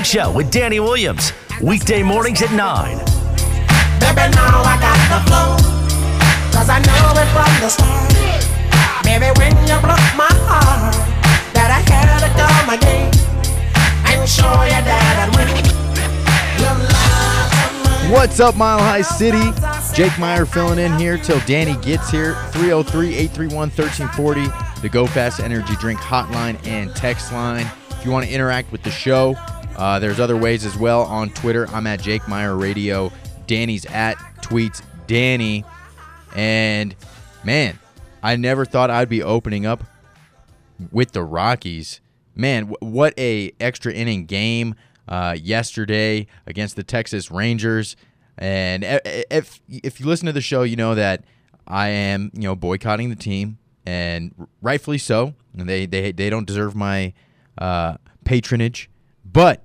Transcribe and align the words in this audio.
The 0.00 0.06
Smile 0.06 0.32
High 0.32 0.32
Morning 0.32 0.32
Show 0.32 0.36
with 0.36 0.50
Danny 0.50 0.80
Williams. 0.80 1.32
Weekday 1.60 2.02
mornings 2.02 2.40
at 2.40 2.50
9. 2.52 2.96
Baby, 4.00 4.32
now 4.32 4.62
I 4.64 4.78
got 4.80 4.96
the 5.12 5.20
flow. 5.28 5.56
Cause 6.52 6.70
I 6.70 6.78
know 6.80 7.20
it 7.20 7.28
from 7.36 7.52
the 7.60 7.68
start. 7.68 8.08
Baby, 9.04 9.28
when 9.36 9.52
you 9.68 9.76
broke 9.80 10.10
my 10.16 10.32
heart, 10.48 10.94
that 11.52 11.68
I 11.68 11.80
had 11.84 12.20
to 12.24 12.30
come 12.32 12.70
again 12.72 13.12
and 14.08 14.28
show 14.28 14.48
you 14.64 14.80
that 14.80 15.16
I'd 15.20 15.36
win. 15.36 15.68
Your 16.56 16.76
love 16.88 18.00
to 18.00 18.08
me. 18.08 18.12
What's 18.12 18.40
up, 18.40 18.56
Mile 18.56 18.78
High 18.78 19.02
City? 19.02 19.52
Jake 19.94 20.18
Meyer 20.18 20.46
filling 20.46 20.78
in 20.78 20.98
here 20.98 21.18
till 21.18 21.40
Danny 21.40 21.76
gets 21.84 22.10
here. 22.10 22.36
303 22.52 23.16
831 23.16 23.68
1340, 23.68 24.80
the 24.80 24.88
Go 24.88 25.06
Fast 25.06 25.40
Energy 25.40 25.76
Drink 25.76 26.00
hotline 26.00 26.56
and 26.66 26.94
text 26.96 27.32
line. 27.32 27.70
If 27.90 28.06
you 28.06 28.12
want 28.12 28.24
to 28.24 28.32
interact 28.32 28.72
with 28.72 28.82
the 28.82 28.90
show, 28.90 29.36
uh, 29.80 29.98
there's 29.98 30.20
other 30.20 30.36
ways 30.36 30.64
as 30.66 30.76
well 30.76 31.02
on 31.02 31.30
Twitter. 31.30 31.66
I'm 31.70 31.86
at 31.86 32.00
Jake 32.02 32.28
Meyer 32.28 32.54
Radio. 32.54 33.10
Danny's 33.46 33.86
at 33.86 34.16
Tweets 34.42 34.82
Danny. 35.06 35.64
And 36.36 36.94
man, 37.44 37.78
I 38.22 38.36
never 38.36 38.64
thought 38.64 38.90
I'd 38.90 39.08
be 39.08 39.22
opening 39.22 39.66
up 39.66 39.82
with 40.92 41.12
the 41.12 41.22
Rockies. 41.22 42.00
Man, 42.36 42.68
wh- 42.68 42.82
what 42.82 43.18
a 43.18 43.52
extra 43.58 43.92
inning 43.92 44.26
game 44.26 44.74
uh, 45.08 45.36
yesterday 45.40 46.26
against 46.46 46.76
the 46.76 46.84
Texas 46.84 47.30
Rangers. 47.30 47.96
And 48.38 48.84
if 48.84 49.60
if 49.68 49.98
you 50.00 50.06
listen 50.06 50.26
to 50.26 50.32
the 50.32 50.40
show, 50.40 50.62
you 50.62 50.76
know 50.76 50.94
that 50.94 51.24
I 51.66 51.88
am 51.88 52.30
you 52.34 52.42
know 52.42 52.54
boycotting 52.54 53.10
the 53.10 53.16
team, 53.16 53.58
and 53.84 54.34
rightfully 54.62 54.98
so. 54.98 55.34
And 55.56 55.68
They 55.68 55.86
they 55.86 56.12
they 56.12 56.30
don't 56.30 56.46
deserve 56.46 56.74
my 56.76 57.12
uh, 57.58 57.96
patronage, 58.24 58.88
but 59.24 59.62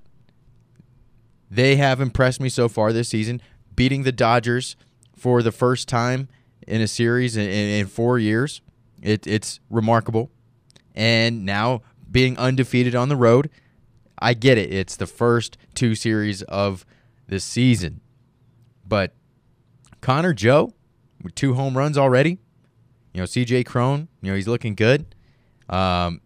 they 1.49 1.75
have 1.75 2.01
impressed 2.01 2.39
me 2.39 2.49
so 2.49 2.67
far 2.67 2.91
this 2.91 3.09
season, 3.09 3.41
beating 3.75 4.03
the 4.03 4.11
Dodgers 4.11 4.75
for 5.15 5.41
the 5.41 5.51
first 5.51 5.87
time 5.87 6.27
in 6.67 6.81
a 6.81 6.87
series 6.87 7.37
in, 7.37 7.43
in, 7.43 7.69
in 7.79 7.87
four 7.87 8.19
years. 8.19 8.61
It, 9.01 9.27
it's 9.27 9.59
remarkable. 9.69 10.31
And 10.95 11.45
now 11.45 11.81
being 12.09 12.37
undefeated 12.37 12.95
on 12.95 13.09
the 13.09 13.15
road, 13.15 13.49
I 14.17 14.33
get 14.33 14.57
it. 14.57 14.73
It's 14.73 14.95
the 14.95 15.07
first 15.07 15.57
two 15.73 15.95
series 15.95 16.41
of 16.43 16.85
the 17.27 17.39
season. 17.39 18.01
But 18.87 19.13
Connor 20.01 20.33
Joe, 20.33 20.73
with 21.21 21.35
two 21.35 21.55
home 21.55 21.77
runs 21.77 21.97
already. 21.97 22.39
You 23.13 23.21
know, 23.21 23.23
CJ 23.23 23.65
Cron, 23.65 24.07
you 24.21 24.29
know, 24.29 24.35
he's 24.35 24.47
looking 24.47 24.75
good. 24.75 25.15
Um, 25.69 26.21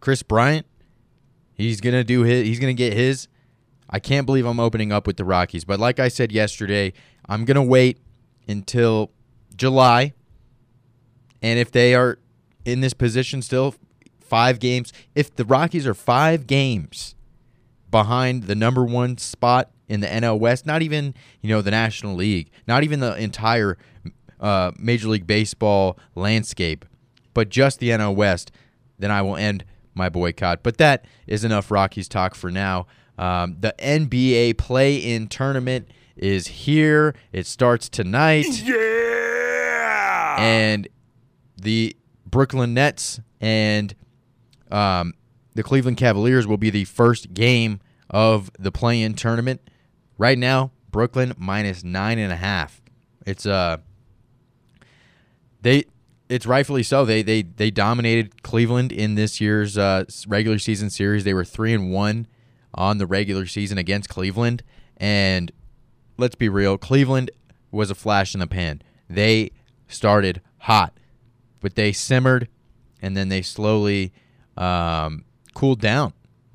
Kris 0.00 0.22
Bryant, 0.22 0.66
he's 1.54 1.80
gonna 1.80 2.04
do 2.04 2.22
his 2.22 2.46
he's 2.46 2.60
gonna 2.60 2.74
get 2.74 2.92
his. 2.92 3.28
I 3.92 4.00
can't 4.00 4.24
believe 4.24 4.46
I'm 4.46 4.58
opening 4.58 4.90
up 4.90 5.06
with 5.06 5.18
the 5.18 5.24
Rockies. 5.24 5.64
But 5.64 5.78
like 5.78 6.00
I 6.00 6.08
said 6.08 6.32
yesterday, 6.32 6.94
I'm 7.28 7.44
going 7.44 7.56
to 7.56 7.62
wait 7.62 7.98
until 8.48 9.12
July. 9.54 10.14
And 11.42 11.58
if 11.58 11.70
they 11.70 11.94
are 11.94 12.18
in 12.64 12.80
this 12.80 12.94
position 12.94 13.42
still, 13.42 13.74
five 14.20 14.58
games, 14.58 14.92
if 15.14 15.36
the 15.36 15.44
Rockies 15.44 15.86
are 15.86 15.94
five 15.94 16.46
games 16.46 17.14
behind 17.90 18.44
the 18.44 18.54
number 18.54 18.84
one 18.84 19.18
spot 19.18 19.70
in 19.88 20.00
the 20.00 20.06
NL 20.06 20.38
West, 20.38 20.64
not 20.64 20.80
even, 20.80 21.14
you 21.42 21.50
know, 21.50 21.60
the 21.60 21.70
National 21.70 22.14
League, 22.14 22.50
not 22.66 22.82
even 22.82 23.00
the 23.00 23.14
entire 23.16 23.76
uh, 24.40 24.72
Major 24.78 25.08
League 25.08 25.26
Baseball 25.26 25.98
landscape, 26.14 26.86
but 27.34 27.50
just 27.50 27.78
the 27.78 27.90
NL 27.90 28.14
West, 28.14 28.50
then 28.98 29.10
I 29.10 29.20
will 29.20 29.36
end 29.36 29.66
my 29.94 30.08
boycott. 30.08 30.62
But 30.62 30.78
that 30.78 31.04
is 31.26 31.44
enough 31.44 31.70
Rockies 31.70 32.08
talk 32.08 32.34
for 32.34 32.50
now. 32.50 32.86
Um, 33.18 33.56
the 33.60 33.74
NBA 33.78 34.58
play 34.58 34.96
in 34.96 35.28
tournament 35.28 35.88
is 36.16 36.46
here. 36.46 37.14
It 37.32 37.46
starts 37.46 37.88
tonight. 37.88 38.62
Yeah. 38.64 40.36
And 40.38 40.88
the 41.56 41.96
Brooklyn 42.26 42.74
Nets 42.74 43.20
and 43.40 43.94
um, 44.70 45.14
the 45.54 45.62
Cleveland 45.62 45.98
Cavaliers 45.98 46.46
will 46.46 46.56
be 46.56 46.70
the 46.70 46.84
first 46.84 47.34
game 47.34 47.80
of 48.10 48.50
the 48.58 48.72
play 48.72 49.02
in 49.02 49.14
tournament. 49.14 49.60
Right 50.18 50.38
now, 50.38 50.72
Brooklyn 50.90 51.34
minus 51.36 51.82
nine 51.82 52.18
and 52.18 52.32
a 52.32 52.36
half. 52.36 52.80
It's 53.26 53.46
uh 53.46 53.78
they 55.62 55.84
it's 56.28 56.46
rightfully 56.46 56.82
so. 56.82 57.04
They 57.04 57.22
they 57.22 57.42
they 57.42 57.70
dominated 57.70 58.42
Cleveland 58.42 58.92
in 58.92 59.14
this 59.14 59.40
year's 59.40 59.76
uh, 59.76 60.04
regular 60.26 60.58
season 60.58 60.90
series. 60.90 61.24
They 61.24 61.34
were 61.34 61.44
three 61.44 61.72
and 61.72 61.92
one 61.92 62.26
on 62.74 62.98
the 62.98 63.06
regular 63.06 63.46
season 63.46 63.78
against 63.78 64.08
Cleveland, 64.08 64.62
and 64.96 65.52
let's 66.16 66.34
be 66.34 66.48
real, 66.48 66.78
Cleveland 66.78 67.30
was 67.70 67.90
a 67.90 67.94
flash 67.94 68.34
in 68.34 68.40
the 68.40 68.46
pan. 68.46 68.82
They 69.08 69.50
started 69.88 70.40
hot, 70.58 70.92
but 71.60 71.74
they 71.74 71.92
simmered, 71.92 72.48
and 73.00 73.16
then 73.16 73.28
they 73.28 73.42
slowly 73.42 74.12
um, 74.56 75.24
cooled 75.54 75.80
down 75.80 76.12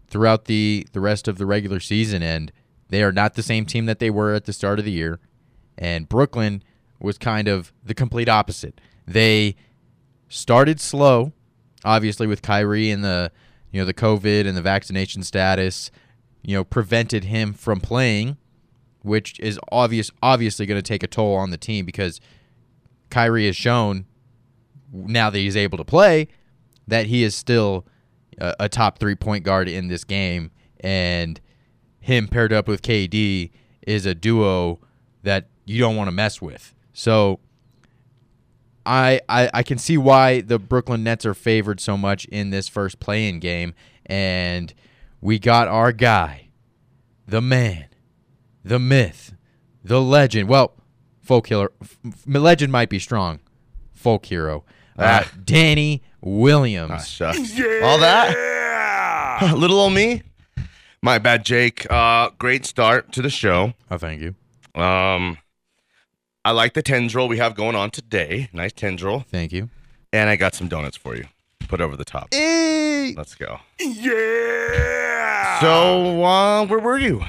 throughout 0.08 0.46
the 0.46 0.88
the 0.94 1.02
rest 1.02 1.28
of 1.28 1.38
the 1.38 1.46
regular 1.46 1.80
season, 1.80 2.24
and 2.24 2.52
they 2.90 3.04
are 3.04 3.12
not 3.12 3.36
the 3.36 3.44
same 3.44 3.66
team 3.66 3.86
that 3.86 4.00
they 4.00 4.10
were 4.10 4.34
at 4.34 4.46
the 4.46 4.54
start 4.54 4.80
of 4.80 4.86
the 4.86 4.92
year. 4.92 5.20
And 5.78 6.10
Brooklyn 6.10 6.64
was 7.00 7.18
kind 7.18 7.48
of 7.48 7.74
the 7.84 7.94
complete 7.94 8.30
opposite. 8.30 8.80
They 9.06 9.56
started 10.30 10.80
slow, 10.80 11.34
obviously 11.86 12.28
with 12.28 12.42
Kyrie 12.42 12.90
and 12.90 13.04
the 13.04 13.32
you 13.72 13.82
know 13.82 13.86
the 13.86 13.94
COVID 13.94 14.48
and 14.48 14.56
the 14.56 14.62
vaccination 14.62 15.24
status, 15.24 15.92
you 16.48 16.56
know, 16.56 16.64
prevented 16.64 17.26
him 17.26 17.52
from 17.52 17.82
playing, 17.82 18.38
which 19.02 19.38
is 19.42 19.60
obvious 19.70 20.10
obviously 20.24 20.66
going 20.66 20.78
to 20.78 20.82
take 20.82 21.04
a 21.04 21.08
toll 21.08 21.36
on 21.36 21.50
the 21.50 21.58
team 21.58 21.86
because 21.86 22.22
Kyrie 23.10 23.48
has 23.48 23.56
shown 23.56 24.06
now 24.94 25.30
that 25.30 25.38
he's 25.38 25.58
able 25.58 25.78
to 25.78 25.84
play 25.84 26.30
that 26.88 27.08
he 27.08 27.22
is 27.22 27.36
still 27.36 27.86
a, 28.40 28.56
a 28.62 28.70
top 28.70 28.98
3 28.98 29.14
point 29.16 29.44
guard 29.44 29.68
in 29.68 29.90
this 29.90 30.06
game 30.06 30.52
and 30.80 31.42
him 32.00 32.30
paired 32.30 32.54
up 32.54 32.66
with 32.66 32.82
KD 32.82 33.52
is 33.86 34.06
a 34.06 34.16
duo 34.16 34.80
that 35.24 35.50
you 35.66 35.80
don't 35.82 35.98
want 35.98 36.08
to 36.08 36.14
mess 36.14 36.42
with. 36.42 36.74
So 36.94 37.42
I, 38.86 39.20
I 39.28 39.50
I 39.54 39.64
can 39.64 39.78
see 39.78 39.98
why 39.98 40.40
the 40.40 40.58
Brooklyn 40.58 41.04
Nets 41.04 41.26
are 41.26 41.34
favored 41.34 41.82
so 41.82 41.98
much 41.98 42.24
in 42.26 42.52
this 42.52 42.70
first 42.70 43.02
play-in 43.02 43.40
game, 43.40 43.74
and 44.06 44.74
we 45.22 45.40
got 45.40 45.68
our 45.68 45.92
guy, 45.92 46.50
the 47.28 47.42
man, 47.42 47.86
the 48.64 48.80
myth, 48.80 49.34
the 49.84 50.02
legend. 50.02 50.50
Well, 50.50 50.74
folk 51.22 51.48
hero, 51.48 51.70
f- 51.82 51.98
f- 52.06 52.24
legend 52.26 52.72
might 52.72 52.90
be 52.90 53.00
strong, 53.00 53.40
folk 53.94 54.26
hero, 54.26 54.64
uh, 54.98 55.24
Ah. 55.26 55.32
Danny 55.44 56.02
Williams. 56.22 56.92
Ah, 56.94 56.98
shucks. 57.00 57.60
All 57.84 58.00
that? 58.00 59.54
Little 59.56 59.80
old 59.80 59.94
me? 59.94 60.24
My 61.02 61.20
bad, 61.20 61.46
Jake. 61.46 61.86
Uh, 61.92 62.30
great 62.40 62.66
start 62.66 63.12
to 63.14 63.22
the 63.22 63.30
show. 63.30 63.74
Oh, 63.92 63.98
thank 63.98 64.22
you, 64.22 64.36
Um, 64.80 65.38
I 66.44 66.52
like 66.52 66.74
the 66.74 66.82
tendril 66.82 67.28
we 67.28 67.38
have 67.38 67.56
going 67.56 67.76
on 67.76 67.92
today. 67.92 68.50
Nice 68.54 68.74
tendril. 68.74 69.26
thank 69.30 69.52
you. 69.52 69.70
And 70.14 70.30
I 70.30 70.38
got 70.38 70.56
some 70.56 70.68
donuts 70.70 70.96
for 70.98 71.16
you. 71.16 71.26
Put 71.68 71.82
over 71.82 71.96
the 71.98 72.06
top. 72.06 72.34
Hey. 72.34 73.14
Let's 73.18 73.36
go. 73.36 73.60
Yeah. 73.80 75.60
So, 75.60 76.24
uh, 76.24 76.66
where 76.66 76.80
were 76.80 76.98
you? 76.98 77.24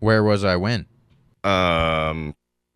Where 0.00 0.22
was 0.24 0.44
I 0.44 0.56
when? 0.56 0.86
Um, 1.44 2.34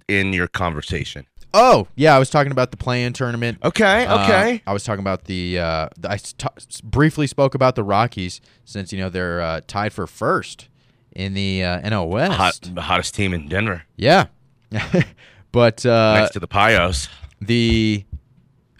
in 0.08 0.32
your 0.32 0.48
conversation. 0.48 1.26
Oh, 1.54 1.88
yeah, 1.96 2.14
I 2.14 2.18
was 2.18 2.28
talking 2.28 2.52
about 2.52 2.70
the 2.70 2.76
play-in 2.76 3.12
tournament. 3.14 3.58
Okay. 3.64 4.04
Uh, 4.04 4.24
Okay. 4.24 4.62
I 4.66 4.72
was 4.72 4.84
talking 4.84 5.00
about 5.00 5.24
the. 5.24 5.58
Uh, 5.58 5.88
the- 5.98 6.10
I 6.10 6.14
s- 6.14 6.34
briefly 6.82 7.26
spoke 7.26 7.54
about 7.54 7.74
the 7.76 7.82
Rockies 7.84 8.40
since 8.64 8.92
you 8.92 8.98
know 8.98 9.08
they're 9.08 9.40
uh, 9.40 9.60
tied 9.66 9.92
for 9.92 10.06
first 10.06 10.68
in 11.14 11.32
the 11.34 11.64
uh, 11.64 11.80
NL 11.80 12.08
West. 12.08 12.32
Hot, 12.34 12.60
the 12.74 12.82
hottest 12.82 13.14
team 13.14 13.32
in 13.32 13.48
Denver, 13.48 13.84
Yeah, 13.96 14.26
but 15.52 15.86
uh, 15.86 16.14
next 16.20 16.32
to 16.32 16.40
the 16.40 16.48
Pios. 16.48 17.08
the 17.40 18.04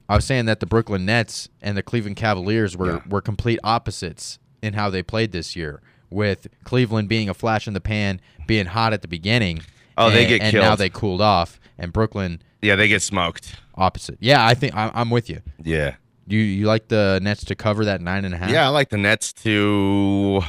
I 0.08 0.14
was 0.16 0.24
saying 0.24 0.46
that 0.46 0.60
the 0.60 0.66
Brooklyn 0.66 1.04
Nets 1.04 1.48
and 1.60 1.76
the 1.76 1.82
Cleveland 1.82 2.16
Cavaliers 2.16 2.76
were 2.76 2.94
Yeah. 2.94 3.00
were 3.08 3.20
complete 3.20 3.58
opposites 3.64 4.38
in 4.62 4.74
how 4.74 4.88
they 4.90 5.02
played 5.02 5.32
this 5.32 5.56
year. 5.56 5.80
With 6.08 6.46
Cleveland 6.64 7.08
being 7.08 7.28
a 7.28 7.34
flash 7.34 7.66
in 7.66 7.74
the 7.74 7.80
pan, 7.80 8.20
being 8.46 8.66
hot 8.66 8.92
at 8.92 9.02
the 9.02 9.08
beginning. 9.08 9.62
Oh, 9.98 10.10
they 10.10 10.20
and- 10.20 10.28
get 10.28 10.42
and 10.42 10.54
now 10.54 10.76
they 10.76 10.88
cooled 10.88 11.20
off, 11.20 11.58
and 11.78 11.92
Brooklyn 11.92 12.40
Yeah, 12.62 12.76
they 12.76 12.86
get 12.86 13.02
smoked. 13.02 13.56
opposite. 13.74 14.16
Yeah, 14.20 14.46
I 14.46 14.54
think 14.54 14.74
I'm, 14.76 14.90
I'm 14.94 15.10
with 15.10 15.28
you. 15.28 15.40
Yeah. 15.62 15.96
You 16.28 16.38
you 16.38 16.66
like 16.66 16.88
the 16.88 17.18
Nets 17.22 17.44
to 17.46 17.54
cover 17.56 17.84
that 17.86 18.00
nine 18.00 18.24
and 18.24 18.34
a 18.34 18.36
half? 18.36 18.50
Yeah, 18.50 18.64
I 18.66 18.68
like 18.68 18.90
the 18.90 18.96
Nets 18.98 19.32
to 19.44 20.42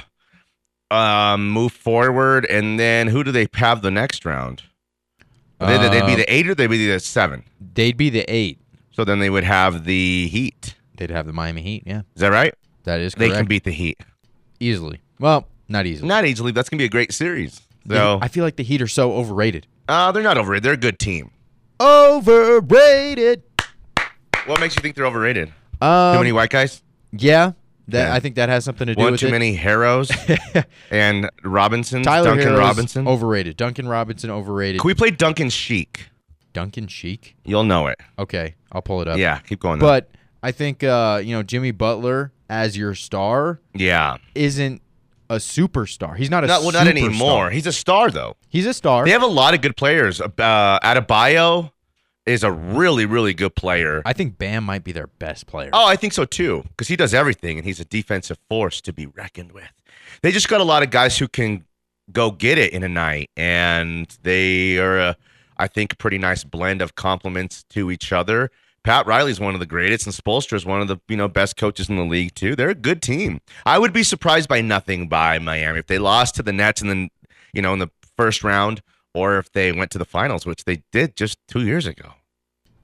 um, 0.92 1.50
move 1.50 1.74
forward, 1.74 2.46
and 2.46 2.80
then 2.80 3.08
who 3.08 3.24
do 3.24 3.32
they 3.32 3.48
have 3.56 3.82
the 3.82 3.92
next 3.92 4.26
round? 4.26 4.64
They, 5.60 5.78
they'd 5.78 6.06
be 6.06 6.14
Uh, 6.14 6.16
the 6.18 6.34
eight 6.34 6.48
or 6.48 6.56
they'd 6.56 6.68
be 6.68 6.88
the 6.88 7.00
seven. 7.00 7.44
They'd 7.74 7.98
be 7.98 8.10
the 8.10 8.24
eight. 8.32 8.60
So 8.98 9.04
then 9.06 9.20
they 9.20 9.30
would 9.30 9.44
have 9.44 9.84
the 9.84 10.28
Heat. 10.28 10.74
They'd 10.98 11.12
have 11.12 11.28
the 11.28 11.32
Miami 11.32 11.62
Heat. 11.62 11.84
Yeah, 11.86 12.00
Is 12.16 12.22
that 12.22 12.32
right? 12.32 12.52
that 12.86 13.00
is 13.00 13.14
They 13.14 13.30
can 13.30 13.46
beat 13.46 13.64
the 13.64 13.70
Heat. 13.72 14.00
easily. 14.60 15.02
Well, 15.20 15.48
not 15.70 15.86
easily. 15.86 16.08
Not 16.08 16.26
easily. 16.26 16.52
That's 16.52 16.68
gonna 16.68 16.80
be 16.80 16.86
a 16.86 16.90
great 16.90 17.14
series. 17.14 17.62
So 17.88 18.18
I 18.20 18.28
feel 18.28 18.44
like 18.44 18.56
the 18.56 18.64
Heat 18.64 18.82
are 18.82 18.88
so 18.88 19.14
overrated. 19.14 19.68
uh, 19.88 20.12
they're 20.12 20.24
not 20.24 20.40
overrated. 20.40 20.64
They're 20.64 20.74
a 20.74 20.78
good 20.78 20.98
team. 20.98 21.30
Overrated. 21.80 23.44
What 24.48 24.60
makes 24.60 24.76
you 24.76 24.82
think 24.82 24.96
they're 24.96 25.06
overrated? 25.06 25.50
Too 25.80 25.86
Um, 25.86 26.18
many 26.18 26.32
white 26.32 26.50
guys? 26.50 26.82
yeah, 27.12 27.52
that 27.90 28.08
Yeah. 28.08 28.14
I 28.16 28.20
think 28.20 28.34
that 28.38 28.50
has 28.50 28.66
something 28.66 28.88
to 28.88 28.96
do 28.96 29.00
One 29.04 29.12
with 29.12 29.20
too 29.22 29.28
it. 29.28 29.32
many 29.32 29.56
Herros 29.56 30.10
and 30.90 31.30
Robinsons. 31.44 32.04
Tyler 32.08 32.30
Duncan 32.30 32.48
Herro's 32.48 32.60
Robinson. 32.60 33.08
overrated. 33.08 33.58
Duncan 33.58 33.88
Robinson 33.88 34.32
overrated. 34.32 34.82
Can 34.82 34.88
we 34.88 34.96
play 34.96 35.12
Duncan 35.12 35.52
Sheik? 35.52 36.08
Duncan 36.58 36.88
Sheik. 36.88 37.36
You'll 37.46 37.66
know 37.66 37.86
it. 37.86 38.00
Okay, 38.18 38.56
I'll 38.72 38.82
pull 38.82 39.00
it 39.04 39.08
up. 39.08 39.20
Yeah, 39.20 39.38
keep 39.38 39.60
going. 39.60 39.78
though. 39.78 39.86
but 39.86 40.10
I 40.42 40.52
think 40.52 40.84
uh, 40.84 41.22
you 41.24 41.36
know 41.36 41.44
Jimmy 41.44 41.70
Butler 41.70 42.32
as 42.50 42.76
your 42.76 42.96
star 42.96 43.60
yeah, 43.76 44.18
isn't 44.34 44.82
a 45.30 45.36
superstar. 45.36 46.18
He's 46.18 46.32
not 46.32 46.44
a 46.44 46.48
not 46.48 46.64
well, 46.64 46.72
not 46.72 46.88
anymore. 46.88 47.52
He's 47.52 47.68
a 47.68 47.72
star 47.72 48.10
though. 48.10 48.38
He's 48.50 48.66
a 48.66 48.74
star. 48.74 49.06
They 49.06 49.12
have 49.12 49.22
a 49.22 49.28
lot 49.28 49.54
of 49.54 49.62
good 49.62 49.78
players. 49.78 50.20
Uh, 50.20 50.30
Adebayo 50.84 51.70
is 52.26 52.44
a 52.44 52.52
really, 52.52 53.06
really 53.06 53.36
good 53.36 53.54
player. 53.54 54.02
I 54.04 54.14
think 54.14 54.40
Bam 54.40 54.64
might 54.64 54.84
be 54.84 54.92
their 54.92 55.08
best 55.20 55.46
player. 55.46 55.70
Oh, 55.74 55.86
I 55.86 55.96
think 55.96 56.14
so 56.14 56.26
too, 56.26 56.64
because 56.70 56.88
he 56.88 56.96
does 56.96 57.14
everything, 57.14 57.60
and 57.60 57.68
he's 57.68 57.80
a 57.80 57.86
defensive 57.86 58.40
force 58.50 58.82
to 58.82 58.92
be 58.92 59.06
reckoned 59.06 59.52
with. 59.52 59.72
They 60.24 60.32
just 60.32 60.50
got 60.50 60.60
a 60.60 60.64
lot 60.64 60.82
of 60.82 60.90
guys 60.90 61.20
who 61.20 61.28
can 61.28 61.66
go 62.12 62.32
get 62.32 62.58
it 62.58 62.74
in 62.74 62.82
a 62.84 62.90
night, 62.90 63.30
and 63.38 64.08
they 64.24 64.80
are, 64.80 64.98
a, 64.98 65.18
I 65.60 65.68
think, 65.68 65.98
pretty 65.98 66.18
nice 66.18 66.44
blend 66.44 66.82
of 66.82 66.96
compliments 66.96 67.64
to 67.70 67.92
each 67.92 68.12
other. 68.12 68.52
Pat 68.84 69.06
Riley's 69.06 69.40
one 69.40 69.54
of 69.54 69.60
the 69.60 69.66
greatest, 69.66 70.06
and 70.06 70.16
Spoelstra 70.16 70.54
is 70.54 70.66
one 70.66 70.82
of 70.82 70.88
the 70.88 70.98
you 71.10 71.18
know 71.18 71.28
best 71.28 71.58
coaches 71.58 71.90
in 71.90 71.98
the 71.98 72.06
league 72.06 72.36
too. 72.36 72.56
They're 72.56 72.70
a 72.70 72.76
good 72.76 73.02
team. 73.02 73.42
I 73.66 73.80
would 73.80 73.92
be 73.92 74.04
surprised 74.04 74.48
by 74.48 74.62
nothing 74.62 75.10
by 75.10 75.40
Miami 75.40 75.80
if 75.80 75.88
they 75.88 76.00
lost 76.00 76.36
to 76.36 76.44
the 76.44 76.54
Nets 76.54 76.82
and 76.82 76.90
then 76.90 77.10
you 77.54 77.62
know 77.62 77.74
in 77.74 77.80
the 77.80 77.90
first 78.16 78.44
round, 78.44 78.82
or 79.14 79.38
if 79.40 79.52
they 79.52 79.72
went 79.72 79.92
to 79.92 79.98
the 79.98 80.06
finals, 80.06 80.46
which 80.46 80.64
they 80.64 80.84
did 80.92 81.16
just 81.16 81.38
two 81.48 81.66
years 81.66 81.86
ago. 81.86 82.14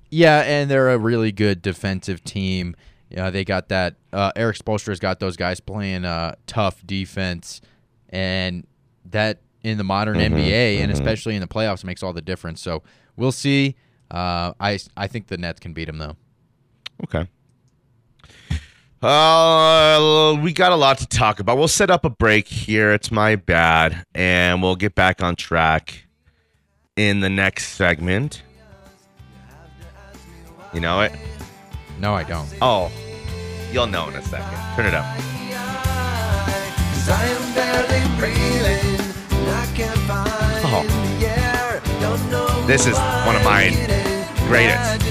Yeah, 0.10 0.42
and 0.42 0.70
they're 0.70 0.90
a 0.90 0.98
really 0.98 1.32
good 1.32 1.62
defensive 1.62 2.24
team. 2.24 2.76
Yeah, 3.10 3.30
they 3.30 3.46
got 3.46 3.70
that. 3.70 3.96
Uh, 4.12 4.32
Erik 4.36 4.58
Spoelstra's 4.58 5.00
got 5.00 5.20
those 5.20 5.38
guys 5.38 5.60
playing 5.60 6.04
uh, 6.04 6.36
tough 6.48 6.86
defense, 6.86 7.62
and 8.10 8.68
that 9.06 9.40
in 9.64 9.78
the 9.78 9.84
modern 9.84 10.18
Mm-hmm, 10.18 10.36
NBA 10.36 10.80
and 10.80 10.92
especially 10.92 11.36
in 11.36 11.42
the 11.42 11.48
playoffs 11.48 11.84
makes 11.84 12.04
all 12.04 12.14
the 12.14 12.22
difference. 12.22 12.62
So 12.62 12.84
we'll 13.16 13.32
see. 13.32 13.76
Uh, 14.12 14.54
I 14.60 14.78
I 14.96 15.08
think 15.08 15.28
the 15.28 15.38
Nets 15.38 15.60
can 15.60 15.74
beat 15.74 15.86
them 15.86 15.98
though. 15.98 16.16
Okay. 17.04 17.28
Uh, 19.02 20.38
we 20.42 20.54
got 20.54 20.72
a 20.72 20.76
lot 20.78 20.98
to 21.00 21.08
talk 21.08 21.42
about. 21.42 21.58
We'll 21.58 21.68
set 21.68 21.90
up 21.90 22.06
a 22.06 22.10
break 22.10 22.48
here. 22.48 22.94
It's 22.94 23.12
my 23.12 23.36
bad, 23.36 24.06
and 24.16 24.62
we'll 24.62 24.78
get 24.78 24.96
back 24.96 25.22
on 25.22 25.36
track 25.36 26.06
in 26.96 27.20
the 27.20 27.30
next 27.30 27.70
segment. 27.70 28.44
You 30.74 30.80
know 30.80 31.02
it? 31.02 31.12
No, 32.00 32.14
I 32.14 32.24
don't. 32.24 32.48
Oh, 32.62 32.90
you'll 33.74 33.88
know 33.88 34.08
in 34.08 34.16
a 34.16 34.22
second. 34.22 34.58
Turn 34.76 34.86
it 34.86 34.94
up. 34.94 35.06
This 42.66 42.88
is 42.88 42.98
one 43.26 43.36
of 43.36 43.44
my 43.44 43.70
greatest. 44.48 45.02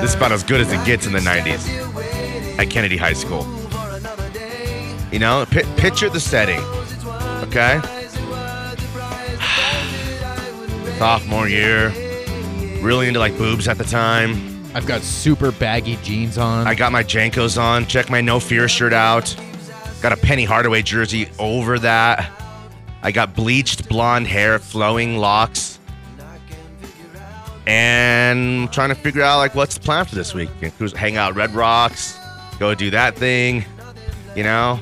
This 0.00 0.10
is 0.10 0.14
about 0.14 0.30
as 0.30 0.44
good 0.44 0.60
as 0.60 0.72
it 0.72 0.84
gets 0.86 1.06
in 1.06 1.12
the 1.12 1.18
90s 1.18 2.58
at 2.58 2.70
Kennedy 2.70 2.96
High 2.96 3.14
School. 3.14 3.44
You 5.10 5.18
know, 5.18 5.44
pi 5.50 5.62
picture 5.76 6.08
the 6.08 6.20
setting, 6.20 6.60
okay? 7.48 7.80
Sophomore 10.98 11.48
year, 11.48 11.88
really 12.80 13.08
into 13.08 13.18
like 13.18 13.36
boobs 13.38 13.66
at 13.66 13.76
the 13.76 13.84
time. 13.84 14.34
I've 14.74 14.86
got 14.86 15.02
super 15.02 15.50
baggy 15.50 15.96
jeans 16.04 16.38
on. 16.38 16.68
I 16.68 16.76
got 16.76 16.92
my 16.92 17.02
JNCOs 17.02 17.60
on. 17.60 17.86
Check 17.86 18.08
my 18.08 18.20
No 18.20 18.38
Fear 18.38 18.68
shirt 18.68 18.92
out. 18.92 19.34
Got 20.00 20.12
a 20.12 20.16
Penny 20.16 20.44
Hardaway 20.44 20.82
jersey 20.82 21.28
over 21.40 21.80
that. 21.80 22.37
I 23.02 23.12
got 23.12 23.34
bleached 23.34 23.88
blonde 23.88 24.26
hair, 24.26 24.58
flowing 24.58 25.18
locks. 25.18 25.78
And 27.66 28.72
trying 28.72 28.88
to 28.88 28.94
figure 28.94 29.22
out 29.22 29.36
like 29.38 29.54
what's 29.54 29.74
the 29.74 29.80
plan 29.80 30.06
for 30.06 30.14
this 30.14 30.32
week. 30.32 30.48
Hang 30.96 31.16
out 31.16 31.34
Red 31.36 31.54
Rocks, 31.54 32.18
go 32.58 32.74
do 32.74 32.90
that 32.90 33.14
thing, 33.16 33.64
you 34.34 34.42
know. 34.42 34.80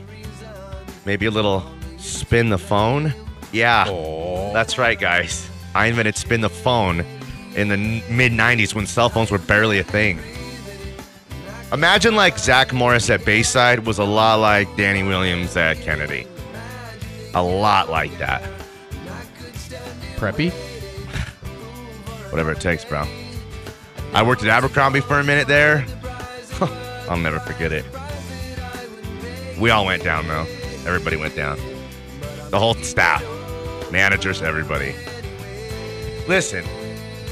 Maybe 1.05 1.27
a 1.27 1.31
little 1.31 1.65
spin 1.99 2.49
the 2.49 2.59
phone. 2.59 3.13
Yeah, 3.53 3.85
that's 4.53 4.79
right, 4.79 4.99
guys. 4.99 5.49
I 5.75 5.87
invented 5.87 6.17
spin 6.17 6.41
the 6.41 6.49
phone 6.49 7.05
in 7.57 7.69
the 7.69 7.77
mid 8.09 8.33
'90s 8.33 8.75
when 8.75 8.87
cell 8.87 9.09
phones 9.09 9.31
were 9.31 9.39
barely 9.39 9.79
a 9.79 9.85
thing. 9.85 10.21
Imagine 11.73 12.15
like 12.15 12.39
Zach 12.39 12.73
Morris 12.73 13.11
at 13.11 13.25
Bayside 13.25 13.81
was 13.87 13.99
a 13.99 14.05
lot 14.05 14.37
like 14.37 14.75
Danny 14.77 15.03
Williams 15.03 15.57
at 15.57 15.77
Kennedy. 15.79 16.27
A 17.37 17.43
lot 17.43 17.91
like 17.91 18.17
that. 18.17 18.43
preppy. 20.17 20.51
Whatever 22.31 22.53
it 22.53 22.61
takes, 22.63 22.83
bro. 22.83 23.05
I 24.15 24.23
worked 24.23 24.43
at 24.43 24.49
Abercrombie 24.49 25.01
for 25.01 25.21
a 25.21 25.25
minute 25.25 25.47
there. 25.47 25.85
I'll 27.11 27.19
never 27.19 27.39
forget 27.39 27.73
it. 27.73 27.85
We 29.61 29.69
all 29.69 29.85
went 29.85 30.03
down 30.03 30.27
though. 30.27 30.47
Everybody 30.87 31.17
went 31.17 31.37
down. 31.37 31.59
The 32.49 32.59
whole 32.59 32.73
staff, 32.77 33.23
managers, 33.93 34.41
everybody. 34.41 34.95
Listen, 36.27 36.65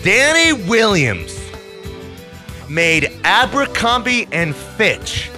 Danny 0.03 0.53
Williams 0.69 1.51
made 2.69 3.11
Abercrombie 3.25 4.29
and 4.33 4.55
Fitch 4.55 5.31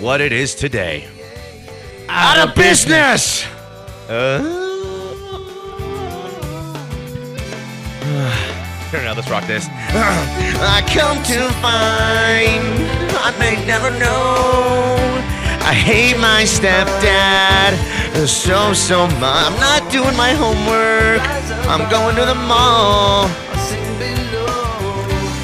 what 0.00 0.22
it 0.22 0.32
is 0.32 0.54
today. 0.54 1.06
Out, 2.08 2.48
of 2.48 2.54
business. 2.54 3.44
Uh, 4.08 4.38
Turn 8.90 9.06
out, 9.06 9.16
let's 9.16 9.30
rock 9.30 9.46
this. 9.46 9.66
I 9.70 10.82
come 10.92 11.22
to 11.24 11.48
find 11.62 12.62
I 13.16 13.34
may 13.38 13.64
never 13.66 13.90
know. 13.92 14.96
I 15.66 15.72
hate 15.72 16.18
my 16.18 16.42
stepdad 16.42 17.72
so, 18.26 18.74
so 18.74 19.06
much. 19.06 19.22
I'm 19.22 19.58
not 19.58 19.90
doing 19.90 20.14
my 20.16 20.32
homework. 20.32 21.22
I'm 21.66 21.88
going 21.90 22.14
to 22.16 22.26
the 22.26 22.34
mall. 22.34 23.28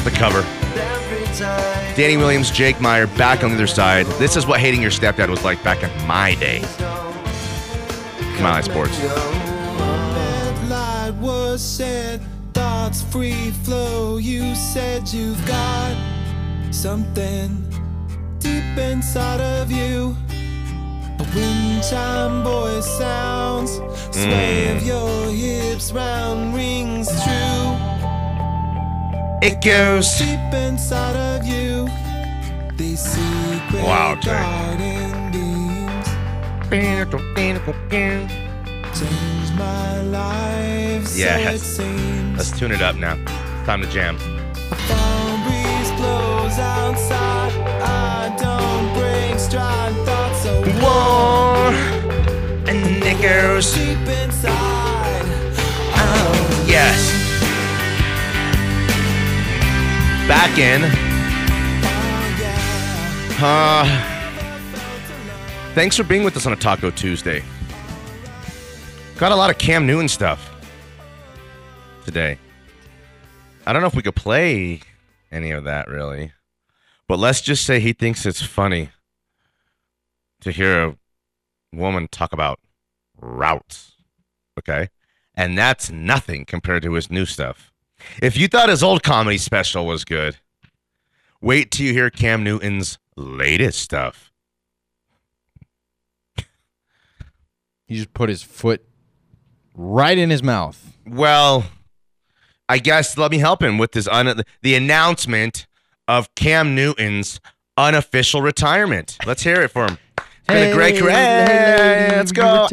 The 0.04 0.10
cover. 0.10 0.42
Danny 1.96 2.18
Williams, 2.18 2.50
Jake 2.50 2.78
Meyer 2.80 3.06
back 3.06 3.42
on 3.42 3.48
the 3.50 3.56
other 3.56 3.66
side. 3.66 4.04
This 4.18 4.36
is 4.36 4.46
what 4.46 4.60
hating 4.60 4.82
your 4.82 4.90
stepdad 4.90 5.30
was 5.30 5.42
like 5.42 5.62
back 5.64 5.82
in 5.82 5.90
my 6.06 6.34
day. 6.34 6.60
Mile 8.40 8.62
Sports. 8.62 8.96
Said, 11.56 12.22
thoughts 12.54 13.02
free 13.02 13.50
flow. 13.64 14.16
You 14.16 14.54
said 14.54 15.12
you've 15.12 15.44
got 15.46 15.94
something 16.70 17.62
deep 18.38 18.78
inside 18.78 19.40
of 19.40 19.70
you. 19.70 20.16
A 21.18 21.26
wind 21.34 21.82
chime 21.82 22.42
voice 22.42 22.86
sounds, 22.86 23.72
sway 24.10 24.74
of 24.74 24.82
mm. 24.82 24.86
your 24.86 25.30
hips 25.32 25.92
round 25.92 26.54
rings 26.54 27.08
true. 27.08 27.76
It 29.42 29.62
goes. 29.62 30.18
Deep 30.18 30.54
inside 30.54 31.16
of 31.16 31.46
you, 31.46 31.88
secret 32.96 33.84
Wow, 33.84 34.18
garden 34.24 34.99
beams 36.70 38.30
change 38.94 39.50
my 39.58 40.02
life. 40.02 41.06
so 41.06 41.18
Yes. 41.18 41.78
Let's 42.36 42.56
tune 42.58 42.70
it 42.72 42.80
up 42.80 42.96
now. 42.96 43.16
Time 43.66 43.82
to 43.82 43.88
jam. 43.88 44.16
Fall 44.18 45.38
breeze 45.44 45.90
blows 45.98 46.58
outside. 46.58 47.52
I 47.82 48.34
don't 48.38 48.94
break 48.94 49.38
stride. 49.38 49.94
Thoughts 50.06 50.42
so 50.42 50.60
War 50.80 51.74
and 52.68 53.02
it 53.02 53.74
deep 53.74 53.98
inside. 54.22 55.26
Oh, 55.96 56.64
yes. 56.68 57.10
Back 60.28 60.56
in. 60.58 60.82
Yeah. 62.40 63.42
Uh, 63.42 64.19
thanks 65.74 65.96
for 65.96 66.04
being 66.04 66.24
with 66.24 66.36
us 66.36 66.46
on 66.46 66.52
a 66.52 66.56
Taco 66.56 66.90
Tuesday. 66.90 67.42
Got 69.16 69.32
a 69.32 69.36
lot 69.36 69.50
of 69.50 69.58
Cam 69.58 69.86
Newton 69.86 70.08
stuff 70.08 70.50
today. 72.04 72.38
I 73.66 73.72
don't 73.72 73.82
know 73.82 73.88
if 73.88 73.94
we 73.94 74.02
could 74.02 74.16
play 74.16 74.80
any 75.30 75.50
of 75.50 75.64
that 75.64 75.88
really, 75.88 76.32
but 77.06 77.18
let's 77.18 77.40
just 77.40 77.64
say 77.64 77.80
he 77.80 77.92
thinks 77.92 78.26
it's 78.26 78.42
funny 78.42 78.90
to 80.40 80.50
hear 80.50 80.84
a 80.84 80.96
woman 81.72 82.08
talk 82.08 82.32
about 82.32 82.58
routes. 83.20 83.92
Okay. 84.58 84.88
And 85.34 85.56
that's 85.56 85.90
nothing 85.90 86.44
compared 86.44 86.82
to 86.82 86.94
his 86.94 87.10
new 87.10 87.26
stuff. 87.26 87.72
If 88.20 88.36
you 88.36 88.48
thought 88.48 88.68
his 88.68 88.82
old 88.82 89.02
comedy 89.02 89.38
special 89.38 89.86
was 89.86 90.04
good, 90.04 90.38
wait 91.40 91.70
till 91.70 91.86
you 91.86 91.92
hear 91.92 92.10
Cam 92.10 92.42
Newton's 92.42 92.98
latest 93.16 93.80
stuff. 93.80 94.29
He 97.90 97.96
just 97.96 98.14
put 98.14 98.28
his 98.28 98.40
foot 98.40 98.84
right 99.74 100.16
in 100.16 100.30
his 100.30 100.44
mouth. 100.44 100.96
Well, 101.04 101.64
I 102.68 102.78
guess 102.78 103.18
let 103.18 103.32
me 103.32 103.38
help 103.38 103.60
him 103.60 103.78
with 103.78 103.90
this 103.90 104.06
un- 104.06 104.42
the 104.62 104.74
announcement 104.76 105.66
of 106.06 106.32
Cam 106.36 106.76
Newton's 106.76 107.40
unofficial 107.76 108.42
retirement. 108.42 109.18
Let's 109.26 109.42
hear 109.42 109.60
it 109.62 109.72
for 109.72 109.86
him. 109.88 109.98
It's 110.18 110.46
been 110.46 110.70
a 110.70 110.72
great 110.72 110.94
Hey, 110.94 111.00
career. 111.00 111.12
hey, 111.14 112.06
Hey, 112.10 112.16
let's 112.16 112.30
go. 112.30 112.68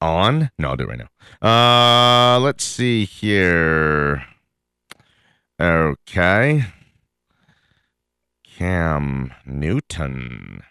On? 0.01 0.51
No, 0.59 0.71
I'll 0.71 0.77
do 0.77 0.85
it 0.85 0.89
right 0.89 1.01
now. 1.43 2.37
Uh, 2.37 2.39
let's 2.39 2.65
see 2.65 3.05
here. 3.05 4.25
Okay. 5.61 6.65
Cam 8.45 9.33
Newton. 9.45 10.63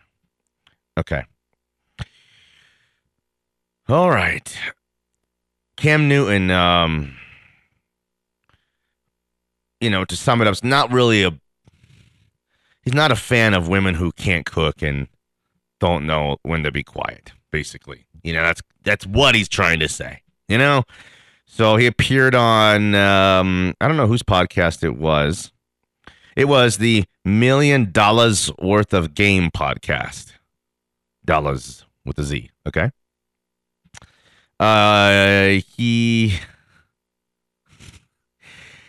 Okay. 0.98 1.24
All 3.88 4.10
right. 4.10 4.58
Cam 5.78 6.08
Newton, 6.10 6.50
um, 6.50 7.16
you 9.80 9.90
know, 9.90 10.04
to 10.06 10.16
sum 10.16 10.42
it 10.42 10.48
up, 10.48 10.54
is 10.54 10.64
not 10.64 10.92
really 10.92 11.24
a. 11.24 11.32
He's 12.82 12.94
not 12.94 13.12
a 13.12 13.16
fan 13.16 13.54
of 13.54 13.68
women 13.68 13.96
who 13.96 14.12
can't 14.14 14.46
cook 14.46 14.82
and 14.82 15.08
don't 15.80 16.06
know 16.06 16.38
when 16.44 16.64
to 16.64 16.72
be 16.72 16.84
quiet. 16.84 17.32
Basically, 17.52 18.06
you 18.24 18.34
know, 18.34 18.42
that's 18.42 18.62
that's 18.84 19.06
what 19.06 19.36
he's 19.36 19.50
trying 19.50 19.80
to 19.80 19.88
say. 19.88 20.22
You 20.48 20.58
know, 20.58 20.84
so 21.46 21.76
he 21.78 21.86
appeared 21.86 22.36
on 22.36 22.94
um, 22.96 23.74
I 23.82 23.88
don't 23.88 23.98
know 23.98 24.08
whose 24.08 24.24
podcast 24.24 24.84
it 24.84 24.98
was. 24.98 25.52
It 26.36 26.46
was 26.46 26.78
the 26.78 27.06
Million 27.26 27.88
Dollaz 27.88 28.52
Worth 28.64 28.94
of 28.94 29.16
Game 29.16 29.50
podcast. 29.50 30.34
Dollars 31.26 31.86
with 32.06 32.20
a 32.20 32.24
Z. 32.24 32.52
Okay. 32.68 32.92
Uh, 34.60 35.62
he 35.76 36.40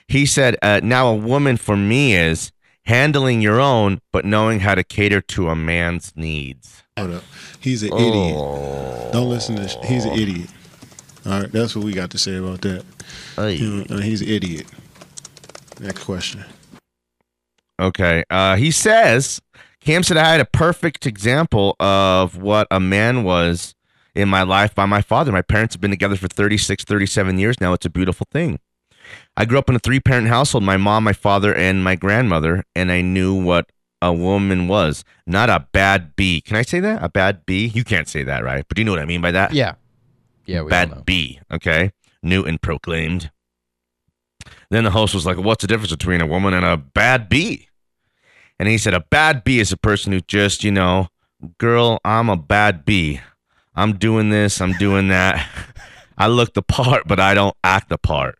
he 0.08 0.24
said, 0.26 0.56
uh, 0.62 0.80
"Now 0.82 1.08
a 1.08 1.16
woman 1.16 1.56
for 1.56 1.76
me 1.76 2.14
is 2.14 2.52
handling 2.88 3.40
your 3.40 3.60
own, 3.60 4.00
but 4.12 4.24
knowing 4.24 4.60
how 4.60 4.74
to 4.74 4.82
cater 4.82 5.20
to 5.20 5.48
a 5.48 5.54
man's 5.56 6.12
needs." 6.16 6.82
Hold 6.98 7.12
up. 7.12 7.24
He's 7.60 7.82
an 7.82 7.92
idiot. 7.92 8.36
Oh. 8.36 9.10
Don't 9.12 9.28
listen 9.28 9.56
to. 9.56 9.68
Sh- 9.68 9.76
he's 9.84 10.04
an 10.04 10.12
idiot. 10.12 10.50
All 11.24 11.40
right, 11.42 11.52
that's 11.52 11.76
what 11.76 11.84
we 11.84 11.92
got 11.92 12.10
to 12.10 12.18
say 12.18 12.36
about 12.36 12.62
that. 12.62 12.84
Know, 13.36 13.84
uh, 13.90 14.00
he's 14.00 14.22
an 14.22 14.28
idiot. 14.28 14.66
Next 15.80 16.04
question. 16.04 16.44
Okay. 17.80 18.24
Uh, 18.30 18.56
he 18.56 18.70
says, 18.70 19.40
Cam 19.80 20.02
said 20.02 20.16
I 20.16 20.30
had 20.30 20.40
a 20.40 20.44
perfect 20.44 21.06
example 21.06 21.76
of 21.78 22.36
what 22.36 22.66
a 22.70 22.80
man 22.80 23.22
was 23.22 23.74
in 24.14 24.28
my 24.28 24.42
life 24.42 24.74
by 24.74 24.86
my 24.86 25.00
father. 25.00 25.30
My 25.30 25.42
parents 25.42 25.74
have 25.74 25.80
been 25.80 25.90
together 25.90 26.16
for 26.16 26.28
36, 26.28 26.84
37 26.84 27.38
years 27.38 27.60
now. 27.60 27.72
It's 27.72 27.86
a 27.86 27.90
beautiful 27.90 28.26
thing. 28.32 28.58
I 29.38 29.44
grew 29.44 29.56
up 29.56 29.70
in 29.70 29.76
a 29.76 29.78
three 29.78 30.00
parent 30.00 30.26
household 30.26 30.64
my 30.64 30.76
mom, 30.76 31.04
my 31.04 31.12
father, 31.12 31.54
and 31.54 31.84
my 31.84 31.94
grandmother, 31.94 32.64
and 32.74 32.90
I 32.90 33.02
knew 33.02 33.32
what 33.32 33.70
a 34.02 34.12
woman 34.12 34.66
was. 34.66 35.04
Not 35.28 35.48
a 35.48 35.68
bad 35.70 36.16
bee. 36.16 36.40
Can 36.40 36.56
I 36.56 36.62
say 36.62 36.80
that? 36.80 37.04
A 37.04 37.08
bad 37.08 37.46
bee? 37.46 37.68
You 37.68 37.84
can't 37.84 38.08
say 38.08 38.24
that, 38.24 38.42
right? 38.42 38.64
But 38.66 38.74
do 38.74 38.80
you 38.80 38.84
know 38.84 38.90
what 38.90 39.00
I 39.00 39.04
mean 39.04 39.20
by 39.20 39.30
that? 39.30 39.54
Yeah. 39.54 39.74
Yeah, 40.44 40.62
we 40.62 40.70
bad 40.70 41.04
bee. 41.04 41.38
Okay. 41.52 41.92
Newton 42.20 42.58
proclaimed. 42.58 43.30
Then 44.70 44.82
the 44.82 44.90
host 44.90 45.14
was 45.14 45.24
like, 45.24 45.36
What's 45.36 45.62
the 45.62 45.68
difference 45.68 45.92
between 45.92 46.20
a 46.20 46.26
woman 46.26 46.52
and 46.52 46.66
a 46.66 46.76
bad 46.76 47.28
bee? 47.28 47.68
And 48.58 48.68
he 48.68 48.76
said, 48.76 48.92
A 48.92 49.04
bad 49.08 49.44
bee 49.44 49.60
is 49.60 49.70
a 49.70 49.76
person 49.76 50.12
who 50.12 50.20
just, 50.20 50.64
you 50.64 50.72
know, 50.72 51.10
girl, 51.58 52.00
I'm 52.04 52.28
a 52.28 52.36
bad 52.36 52.84
bee. 52.84 53.20
I'm 53.76 53.98
doing 53.98 54.30
this, 54.30 54.60
I'm 54.60 54.72
doing 54.72 55.08
that. 55.08 55.48
I 56.18 56.26
look 56.26 56.54
the 56.54 56.62
part, 56.62 57.06
but 57.06 57.20
I 57.20 57.34
don't 57.34 57.54
act 57.62 57.88
the 57.88 57.98
part. 57.98 58.36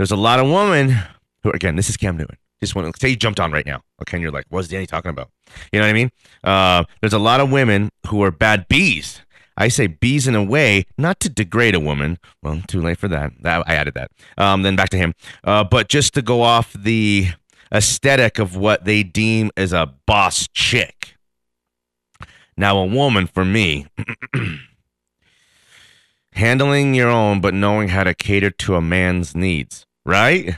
There's 0.00 0.12
a 0.12 0.16
lot 0.16 0.40
of 0.40 0.46
women 0.46 0.96
who, 1.42 1.50
again, 1.50 1.76
this 1.76 1.90
is 1.90 1.98
Cam 1.98 2.16
Newton. 2.16 2.38
Just 2.58 2.74
want 2.74 2.90
to 2.90 2.98
say 2.98 3.10
you 3.10 3.16
jumped 3.16 3.38
on 3.38 3.52
right 3.52 3.66
now. 3.66 3.82
Okay. 4.00 4.16
And 4.16 4.22
you're 4.22 4.32
like, 4.32 4.46
What's 4.48 4.66
Danny 4.66 4.86
talking 4.86 5.10
about? 5.10 5.28
You 5.74 5.78
know 5.78 5.84
what 5.84 5.90
I 5.90 5.92
mean? 5.92 6.10
Uh, 6.42 6.84
there's 7.02 7.12
a 7.12 7.18
lot 7.18 7.38
of 7.38 7.52
women 7.52 7.90
who 8.06 8.22
are 8.22 8.30
bad 8.30 8.66
bees. 8.66 9.20
I 9.58 9.68
say 9.68 9.88
bees 9.88 10.26
in 10.26 10.34
a 10.34 10.42
way, 10.42 10.86
not 10.96 11.20
to 11.20 11.28
degrade 11.28 11.74
a 11.74 11.80
woman. 11.80 12.18
Well, 12.42 12.62
too 12.66 12.80
late 12.80 12.96
for 12.96 13.08
that. 13.08 13.32
that 13.42 13.62
I 13.68 13.74
added 13.74 13.92
that. 13.92 14.10
Um, 14.38 14.62
then 14.62 14.74
back 14.74 14.88
to 14.88 14.96
him. 14.96 15.12
Uh, 15.44 15.64
but 15.64 15.90
just 15.90 16.14
to 16.14 16.22
go 16.22 16.40
off 16.40 16.72
the 16.72 17.26
aesthetic 17.70 18.38
of 18.38 18.56
what 18.56 18.86
they 18.86 19.02
deem 19.02 19.50
as 19.54 19.74
a 19.74 19.92
boss 20.06 20.48
chick. 20.54 21.16
Now, 22.56 22.78
a 22.78 22.86
woman, 22.86 23.26
for 23.26 23.44
me, 23.44 23.86
handling 26.32 26.94
your 26.94 27.10
own, 27.10 27.42
but 27.42 27.52
knowing 27.52 27.88
how 27.88 28.04
to 28.04 28.14
cater 28.14 28.50
to 28.50 28.76
a 28.76 28.80
man's 28.80 29.34
needs, 29.34 29.84
right? 30.10 30.56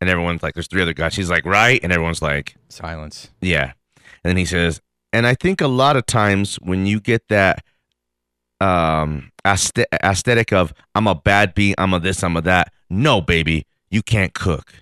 And 0.00 0.10
everyone's 0.10 0.42
like, 0.42 0.54
there's 0.54 0.66
three 0.66 0.82
other 0.82 0.92
guys. 0.94 1.12
She's 1.14 1.30
like, 1.30 1.44
right? 1.46 1.78
And 1.82 1.92
everyone's 1.92 2.22
like, 2.22 2.56
Silence. 2.68 3.30
yeah. 3.40 3.72
And 3.96 4.30
then 4.30 4.36
he 4.36 4.44
says, 4.46 4.80
and 5.12 5.26
I 5.26 5.34
think 5.34 5.60
a 5.60 5.68
lot 5.68 5.96
of 5.96 6.06
times 6.06 6.56
when 6.56 6.86
you 6.86 6.98
get 6.98 7.28
that 7.28 7.62
um 8.60 9.30
aesthetic 9.46 10.52
of 10.52 10.72
I'm 10.94 11.06
a 11.06 11.14
bad 11.14 11.54
bee, 11.54 11.74
I'm 11.76 11.92
a 11.92 12.00
this, 12.00 12.24
I'm 12.24 12.36
a 12.36 12.40
that. 12.42 12.72
No, 12.88 13.20
baby, 13.20 13.66
you 13.90 14.02
can't 14.02 14.32
cook. 14.34 14.72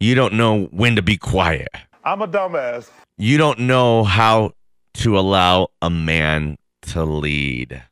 You 0.00 0.14
don't 0.14 0.34
know 0.34 0.64
when 0.66 0.96
to 0.96 1.02
be 1.02 1.16
quiet. 1.16 1.68
I'm 2.04 2.22
a 2.22 2.28
dumbass. 2.28 2.90
You 3.18 3.36
don't 3.36 3.60
know 3.60 4.04
how 4.04 4.52
to 4.94 5.18
allow 5.18 5.68
a 5.82 5.90
man 5.90 6.56
to 6.82 7.04
lead. 7.04 7.82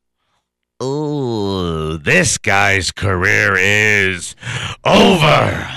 Ooh, 0.82 1.96
this 1.96 2.36
guy's 2.38 2.92
career 2.92 3.56
is 3.56 4.36
over. 4.84 5.68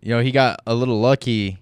You 0.00 0.10
know, 0.10 0.22
he 0.22 0.30
got 0.30 0.60
a 0.66 0.74
little 0.74 0.98
lucky 0.98 1.58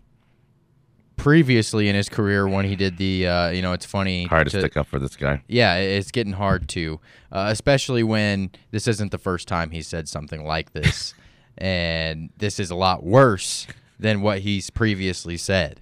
previously 1.16 1.88
in 1.88 1.96
his 1.96 2.08
career 2.08 2.46
when 2.46 2.64
he 2.64 2.76
did 2.76 2.96
the 2.96 3.26
uh, 3.26 3.48
you 3.50 3.60
know, 3.62 3.72
it's 3.72 3.84
funny 3.84 4.26
Hard 4.26 4.46
to 4.46 4.52
to- 4.52 4.60
stick 4.60 4.76
up 4.76 4.86
for 4.86 4.98
this 5.00 5.16
guy. 5.16 5.42
Yeah, 5.48 5.76
it's 5.76 6.12
getting 6.12 6.34
hard 6.34 6.68
to, 6.70 7.00
uh, 7.32 7.48
especially 7.50 8.04
when 8.04 8.52
this 8.70 8.86
isn't 8.86 9.10
the 9.10 9.18
first 9.18 9.48
time 9.48 9.70
he 9.70 9.82
said 9.82 10.08
something 10.08 10.44
like 10.44 10.72
this, 10.72 11.14
and 11.58 12.30
this 12.38 12.60
is 12.60 12.70
a 12.70 12.76
lot 12.76 13.02
worse 13.02 13.66
than 13.98 14.20
what 14.22 14.40
he's 14.40 14.70
previously 14.70 15.36
said. 15.36 15.80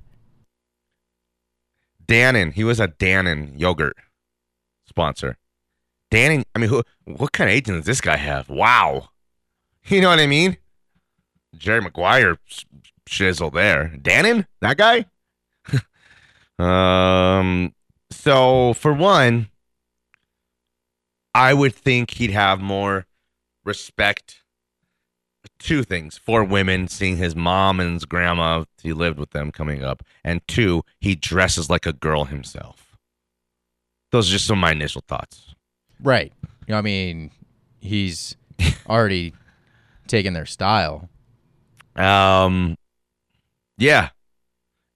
Dannon. 2.07 2.53
He 2.55 2.65
was 2.65 2.81
a 2.81 2.89
Dannon 2.89 3.59
yogurt 3.61 3.97
sponsor. 4.89 5.37
Dannon. 6.11 6.45
I 6.55 6.59
mean, 6.59 6.71
who? 6.71 6.83
What 7.05 7.33
kind 7.33 7.51
of 7.51 7.57
agent 7.57 7.79
does 7.79 7.87
this 7.87 8.01
guy 8.01 8.17
have? 8.17 8.49
Wow. 8.49 9.11
You 9.89 10.01
know 10.01 10.09
what 10.09 10.19
I 10.19 10.27
mean? 10.27 10.57
Jerry 11.57 11.81
Maguire 11.81 12.39
shizzle 13.09 13.53
there. 13.53 13.93
Dannon, 13.97 14.47
that 14.61 14.77
guy. 14.77 15.07
um. 16.59 17.73
So 18.11 18.75
for 18.75 18.93
one, 18.93 19.49
I 21.37 21.55
would 21.55 21.75
think 21.75 22.13
he'd 22.13 22.33
have 22.33 22.61
more 22.61 23.07
respect. 23.65 24.43
Two 25.59 25.85
things 25.85 26.19
for 26.19 26.43
women, 26.43 26.89
seeing 26.89 27.19
his 27.19 27.37
mom 27.37 27.79
and 27.79 27.95
his 27.95 28.05
grandma, 28.05 28.65
he 28.83 28.93
lived 28.93 29.19
with 29.19 29.31
them 29.31 29.53
coming 29.53 29.85
up, 29.85 30.03
and 30.25 30.41
two, 30.49 30.83
he 31.01 31.15
dresses 31.15 31.71
like 31.71 31.87
a 31.87 31.93
girl 31.93 32.25
himself. 32.25 32.97
Those 34.11 34.29
are 34.29 34.33
just 34.33 34.47
some 34.47 34.59
of 34.59 34.63
my 34.63 34.73
initial 34.73 35.03
thoughts. 35.07 35.55
Right. 36.03 36.33
You 36.67 36.73
know, 36.73 36.79
I 36.79 36.83
mean, 36.83 37.31
he's 37.81 38.37
already 38.89 39.35
taken 40.07 40.35
their 40.35 40.47
style. 40.47 41.09
Um, 41.95 42.77
yeah. 43.79 44.11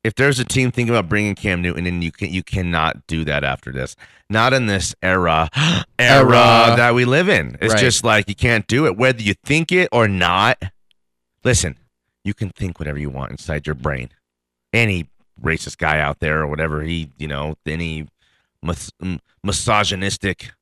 If 0.03 0.15
there's 0.15 0.39
a 0.39 0.45
team 0.45 0.71
thinking 0.71 0.95
about 0.95 1.09
bringing 1.11 1.35
Cam 1.35 1.61
Newton 1.61 1.87
in, 1.87 2.01
you 2.01 2.11
can 2.11 2.33
you 2.33 2.43
cannot 2.43 3.07
do 3.07 3.23
that 3.27 3.45
after 3.45 3.71
this. 3.71 3.97
Not 4.31 4.55
in 4.55 4.65
this 4.67 4.95
era, 5.03 5.51
era, 5.55 5.85
Era. 5.99 6.75
that 6.77 6.95
we 6.95 7.05
live 7.05 7.29
in. 7.29 7.59
It's 7.61 7.75
Right. 7.75 7.81
just 7.81 8.03
like 8.03 8.27
you 8.29 8.35
can't 8.35 8.67
do 8.67 8.87
it, 8.87 8.97
whether 8.97 9.21
you 9.23 9.35
think 9.45 9.71
it 9.73 9.91
or 9.93 10.09
not. 10.09 10.63
Listen, 11.45 11.77
you 12.25 12.33
can 12.33 12.49
think 12.51 12.79
whatever 12.79 12.99
you 12.99 13.11
want 13.11 13.31
inside 13.31 13.67
your 13.67 13.75
brain. 13.75 14.09
Any 14.73 15.09
racist 15.43 15.77
guy 15.77 16.01
out 16.01 16.21
there 16.21 16.41
or 16.41 16.47
whatever 16.47 16.83
he, 16.83 17.11
you 17.19 17.27
know, 17.29 17.57
any 17.67 18.07
mis- 18.63 18.93
misogynistic 19.45 20.53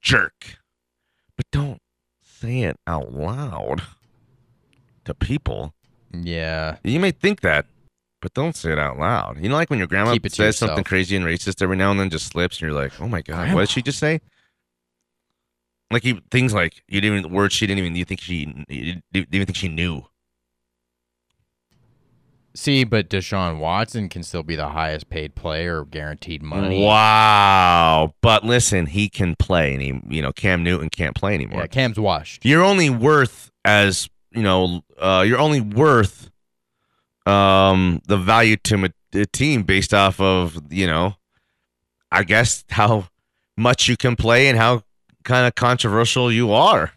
jerk, 0.00 0.58
but 1.36 1.46
don't 1.50 1.80
say 2.22 2.62
it 2.62 2.76
out 2.86 3.12
loud 3.12 3.82
to 5.04 5.14
people. 5.14 5.74
Yeah. 6.12 6.76
You 6.84 7.00
may 7.00 7.10
think 7.10 7.40
that, 7.40 7.66
but 8.20 8.34
don't 8.34 8.56
say 8.56 8.72
it 8.72 8.78
out 8.78 8.98
loud. 8.98 9.40
You 9.40 9.48
know, 9.48 9.56
like 9.56 9.70
when 9.70 9.78
your 9.78 9.88
grandma 9.88 10.12
Keep 10.12 10.26
it 10.26 10.28
to 10.30 10.36
says 10.36 10.58
something 10.58 10.84
crazy 10.84 11.16
and 11.16 11.24
racist 11.24 11.62
every 11.62 11.76
now 11.76 11.90
and 11.90 12.00
then, 12.00 12.10
just 12.10 12.26
slips, 12.26 12.56
and 12.56 12.70
you're 12.70 12.80
like, 12.80 13.00
"Oh 13.00 13.08
my 13.08 13.22
god, 13.22 13.54
what 13.54 13.60
did 13.60 13.70
she 13.70 13.82
just 13.82 13.98
say?" 13.98 14.20
Like 15.90 16.04
you, 16.04 16.20
things 16.30 16.52
like 16.52 16.82
you 16.88 17.00
didn't 17.00 17.18
even 17.18 17.32
words 17.32 17.54
she 17.54 17.66
didn't 17.66 17.78
even 17.78 17.96
you 17.96 18.04
think 18.04 18.20
she 18.20 18.64
you 18.68 19.00
didn't 19.12 19.34
even 19.34 19.46
think 19.46 19.56
she 19.56 19.68
knew. 19.68 20.04
See, 22.58 22.82
but 22.82 23.08
Deshaun 23.08 23.60
Watson 23.60 24.08
can 24.08 24.24
still 24.24 24.42
be 24.42 24.56
the 24.56 24.70
highest 24.70 25.08
paid 25.08 25.36
player, 25.36 25.84
guaranteed 25.84 26.42
money. 26.42 26.82
Wow! 26.82 28.14
But 28.20 28.42
listen, 28.44 28.86
he 28.86 29.08
can 29.08 29.36
play, 29.36 29.74
and 29.74 29.80
he, 29.80 30.00
you 30.16 30.20
know, 30.20 30.32
Cam 30.32 30.64
Newton 30.64 30.90
can't 30.90 31.14
play 31.14 31.34
anymore. 31.34 31.60
Yeah, 31.60 31.66
Cam's 31.68 32.00
washed. 32.00 32.44
you're 32.44 32.64
only 32.64 32.90
worth 32.90 33.52
as 33.64 34.08
you 34.32 34.42
know 34.42 34.82
uh, 34.98 35.24
you're 35.26 35.38
only 35.38 35.60
worth 35.60 36.30
um 37.26 38.00
the 38.06 38.16
value 38.16 38.56
to 38.56 38.90
a 39.14 39.26
team 39.26 39.62
based 39.62 39.92
off 39.94 40.20
of 40.20 40.58
you 40.70 40.86
know 40.86 41.14
i 42.10 42.22
guess 42.22 42.64
how 42.70 43.08
much 43.56 43.88
you 43.88 43.96
can 43.96 44.16
play 44.16 44.48
and 44.48 44.58
how 44.58 44.82
kind 45.24 45.46
of 45.46 45.54
controversial 45.54 46.32
you 46.32 46.52
are 46.52 46.92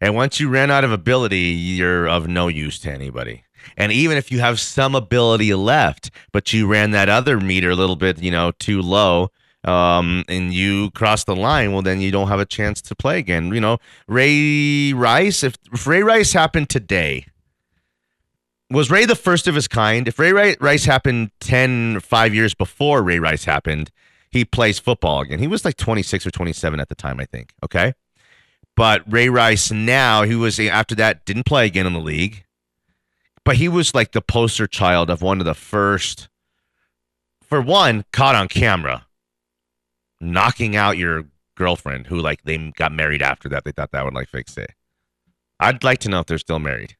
and 0.00 0.14
once 0.14 0.40
you 0.40 0.48
ran 0.48 0.70
out 0.70 0.84
of 0.84 0.92
ability 0.92 1.38
you're 1.38 2.08
of 2.08 2.26
no 2.26 2.48
use 2.48 2.78
to 2.78 2.90
anybody 2.90 3.44
and 3.76 3.92
even 3.92 4.16
if 4.16 4.30
you 4.30 4.40
have 4.40 4.60
some 4.60 4.94
ability 4.94 5.52
left 5.54 6.10
but 6.32 6.52
you 6.52 6.66
ran 6.66 6.90
that 6.90 7.08
other 7.08 7.40
meter 7.40 7.70
a 7.70 7.76
little 7.76 7.96
bit 7.96 8.22
you 8.22 8.30
know 8.30 8.52
too 8.58 8.80
low 8.80 9.30
um, 9.64 10.24
and 10.28 10.54
you 10.54 10.90
cross 10.92 11.24
the 11.24 11.36
line, 11.36 11.72
well, 11.72 11.82
then 11.82 12.00
you 12.00 12.10
don't 12.10 12.28
have 12.28 12.40
a 12.40 12.46
chance 12.46 12.80
to 12.82 12.94
play 12.94 13.18
again. 13.18 13.52
You 13.52 13.60
know, 13.60 13.78
Ray 14.06 14.92
Rice, 14.92 15.42
if, 15.42 15.56
if 15.72 15.86
Ray 15.86 16.02
Rice 16.02 16.32
happened 16.32 16.70
today, 16.70 17.26
was 18.70 18.90
Ray 18.90 19.04
the 19.04 19.16
first 19.16 19.48
of 19.48 19.54
his 19.54 19.68
kind? 19.68 20.06
If 20.06 20.18
Ray 20.18 20.56
Rice 20.60 20.84
happened 20.84 21.30
10, 21.40 22.00
five 22.00 22.34
years 22.34 22.54
before 22.54 23.02
Ray 23.02 23.18
Rice 23.18 23.44
happened, 23.44 23.90
he 24.30 24.44
plays 24.44 24.78
football 24.78 25.20
again. 25.20 25.38
He 25.38 25.46
was 25.46 25.64
like 25.64 25.76
26 25.76 26.26
or 26.26 26.30
27 26.30 26.80
at 26.80 26.88
the 26.88 26.94
time, 26.94 27.18
I 27.18 27.24
think. 27.24 27.52
Okay. 27.64 27.94
But 28.76 29.02
Ray 29.10 29.28
Rice 29.28 29.72
now, 29.72 30.22
he 30.22 30.34
was 30.34 30.60
after 30.60 30.94
that, 30.96 31.24
didn't 31.24 31.44
play 31.44 31.66
again 31.66 31.86
in 31.86 31.94
the 31.94 32.00
league. 32.00 32.44
But 33.48 33.56
he 33.56 33.66
was 33.66 33.94
like 33.94 34.12
the 34.12 34.20
poster 34.20 34.66
child 34.66 35.08
of 35.08 35.22
one 35.22 35.40
of 35.40 35.46
the 35.46 35.54
first, 35.54 36.28
for 37.40 37.62
one, 37.62 38.04
caught 38.12 38.34
on 38.34 38.46
camera 38.46 39.06
knocking 40.20 40.76
out 40.76 40.98
your 40.98 41.24
girlfriend 41.56 42.08
who 42.08 42.18
like 42.18 42.42
they 42.42 42.58
got 42.76 42.92
married 42.92 43.22
after 43.22 43.48
that. 43.48 43.64
They 43.64 43.72
thought 43.72 43.90
that 43.92 44.04
would 44.04 44.12
like 44.12 44.28
fix 44.28 44.58
it. 44.58 44.74
I'd 45.58 45.82
like 45.82 46.00
to 46.00 46.10
know 46.10 46.20
if 46.20 46.26
they're 46.26 46.36
still 46.36 46.58
married. 46.58 46.98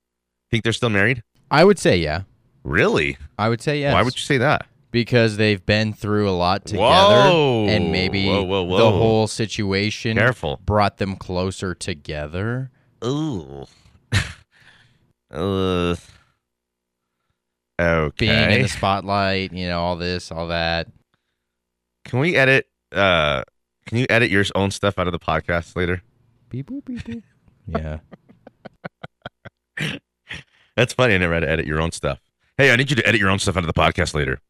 Think 0.50 0.64
they're 0.64 0.72
still 0.72 0.88
married? 0.88 1.22
I 1.50 1.64
would 1.64 1.78
say 1.78 1.98
yeah. 1.98 2.22
Really? 2.64 3.18
I 3.38 3.50
would 3.50 3.60
say 3.60 3.80
yes. 3.80 3.92
Why 3.92 4.00
would 4.02 4.14
you 4.14 4.22
say 4.22 4.38
that? 4.38 4.64
Because 4.90 5.36
they've 5.36 5.66
been 5.66 5.92
through 5.92 6.30
a 6.30 6.32
lot 6.32 6.64
together, 6.64 6.80
Whoa. 6.80 7.66
and 7.68 7.92
maybe 7.92 8.26
Whoa, 8.26 8.42
whoa, 8.42 8.78
the 8.78 8.90
whole 8.90 9.26
situation 9.26 10.16
Careful. 10.16 10.62
brought 10.64 10.96
them 10.96 11.14
closer 11.16 11.74
together. 11.74 12.70
Ooh. 13.04 13.66
uh, 15.30 15.94
okay. 17.80 18.26
Being 18.26 18.50
in 18.50 18.62
the 18.62 18.68
spotlight, 18.68 19.52
you 19.52 19.68
know, 19.68 19.80
all 19.80 19.96
this, 19.96 20.32
all 20.32 20.48
that. 20.48 20.88
Can 22.04 22.20
we 22.20 22.36
edit? 22.36 22.66
Uh, 22.92 23.42
can 23.86 23.98
you 23.98 24.06
edit 24.08 24.30
your 24.30 24.44
own 24.54 24.70
stuff 24.70 24.98
out 24.98 25.06
of 25.06 25.12
the 25.12 25.18
podcast 25.18 25.76
later? 25.76 26.02
Beep 26.48 26.70
boop 26.70 26.84
beep 26.84 27.00
boop. 27.04 27.22
Yeah. 27.66 27.98
That's 30.74 30.94
funny. 30.94 31.14
I 31.14 31.18
never 31.18 31.34
had 31.34 31.40
to 31.40 31.50
edit 31.50 31.66
your 31.66 31.82
own 31.82 31.92
stuff. 31.92 32.18
Hey, 32.56 32.72
I 32.72 32.76
need 32.76 32.88
you 32.88 32.96
to 32.96 33.06
edit 33.06 33.20
your 33.20 33.28
own 33.28 33.38
stuff 33.38 33.58
out 33.58 33.62
of 33.62 33.66
the 33.66 33.78
podcast 33.78 34.14
later. 34.14 34.40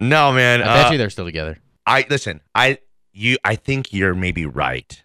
No, 0.00 0.32
man. 0.32 0.60
I 0.60 0.64
bet 0.64 0.86
uh, 0.86 0.90
you 0.90 0.98
they're 0.98 1.10
still 1.10 1.24
together. 1.24 1.58
I 1.86 2.06
listen. 2.10 2.40
I 2.54 2.78
you. 3.12 3.36
I 3.44 3.54
think 3.54 3.92
you're 3.92 4.14
maybe 4.14 4.44
right, 4.44 5.04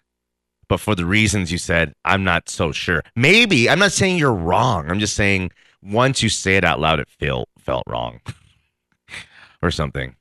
but 0.68 0.80
for 0.80 0.94
the 0.94 1.04
reasons 1.04 1.52
you 1.52 1.58
said, 1.58 1.94
I'm 2.04 2.24
not 2.24 2.48
so 2.48 2.72
sure. 2.72 3.02
Maybe 3.14 3.70
I'm 3.70 3.78
not 3.78 3.92
saying 3.92 4.18
you're 4.18 4.34
wrong. 4.34 4.90
I'm 4.90 4.98
just 4.98 5.14
saying 5.14 5.52
once 5.86 6.22
you 6.22 6.28
say 6.28 6.56
it 6.56 6.64
out 6.64 6.80
loud, 6.80 7.00
it 7.00 7.08
felt 7.08 7.48
felt 7.58 7.84
wrong, 7.86 8.20
or 9.62 9.70
something, 9.70 10.16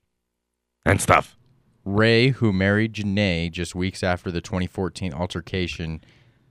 and 0.86 1.01
stuff. 1.01 1.38
Ray, 1.84 2.30
who 2.30 2.51
married 2.51 2.93
Janay 2.93 3.51
just 3.51 3.75
weeks 3.75 4.04
after 4.04 4.32
the 4.32 4.41
2014 4.41 5.13
altercation, 5.13 6.01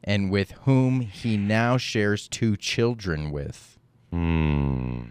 and 0.03 0.31
with 0.31 0.53
whom 0.62 1.00
he 1.00 1.37
now 1.37 1.77
shares 1.77 2.29
two 2.29 2.57
children 2.57 3.31
with. 3.33 3.79
Hmm. 4.11 5.07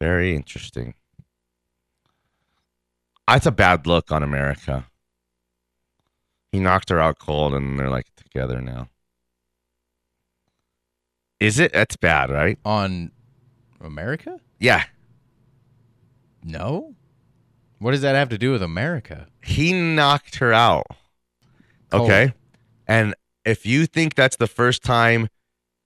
Very 0.00 0.34
interesting. 0.34 0.94
That's 3.28 3.46
a 3.46 3.52
bad 3.52 3.86
look 3.86 4.10
on 4.10 4.22
America. 4.22 4.86
He 6.50 6.58
knocked 6.58 6.90
her 6.90 7.00
out 7.00 7.18
cold, 7.18 7.54
and 7.54 7.78
they're 7.78 7.88
like 7.88 8.06
together 8.16 8.60
now. 8.60 8.88
Is 11.40 11.58
it? 11.58 11.72
That's 11.72 11.96
bad, 11.96 12.30
right? 12.30 12.58
On 12.64 13.10
America? 13.80 14.40
Yeah. 14.58 14.84
No. 16.42 16.94
What 17.78 17.90
does 17.90 18.02
that 18.02 18.14
have 18.14 18.28
to 18.30 18.38
do 18.38 18.52
with 18.52 18.62
America? 18.62 19.26
he 19.44 19.72
knocked 19.72 20.36
her 20.36 20.52
out. 20.52 20.86
Oh. 21.92 22.04
Okay. 22.04 22.32
And 22.86 23.14
if 23.44 23.66
you 23.66 23.86
think 23.86 24.14
that's 24.14 24.36
the 24.36 24.46
first 24.46 24.82
time 24.82 25.28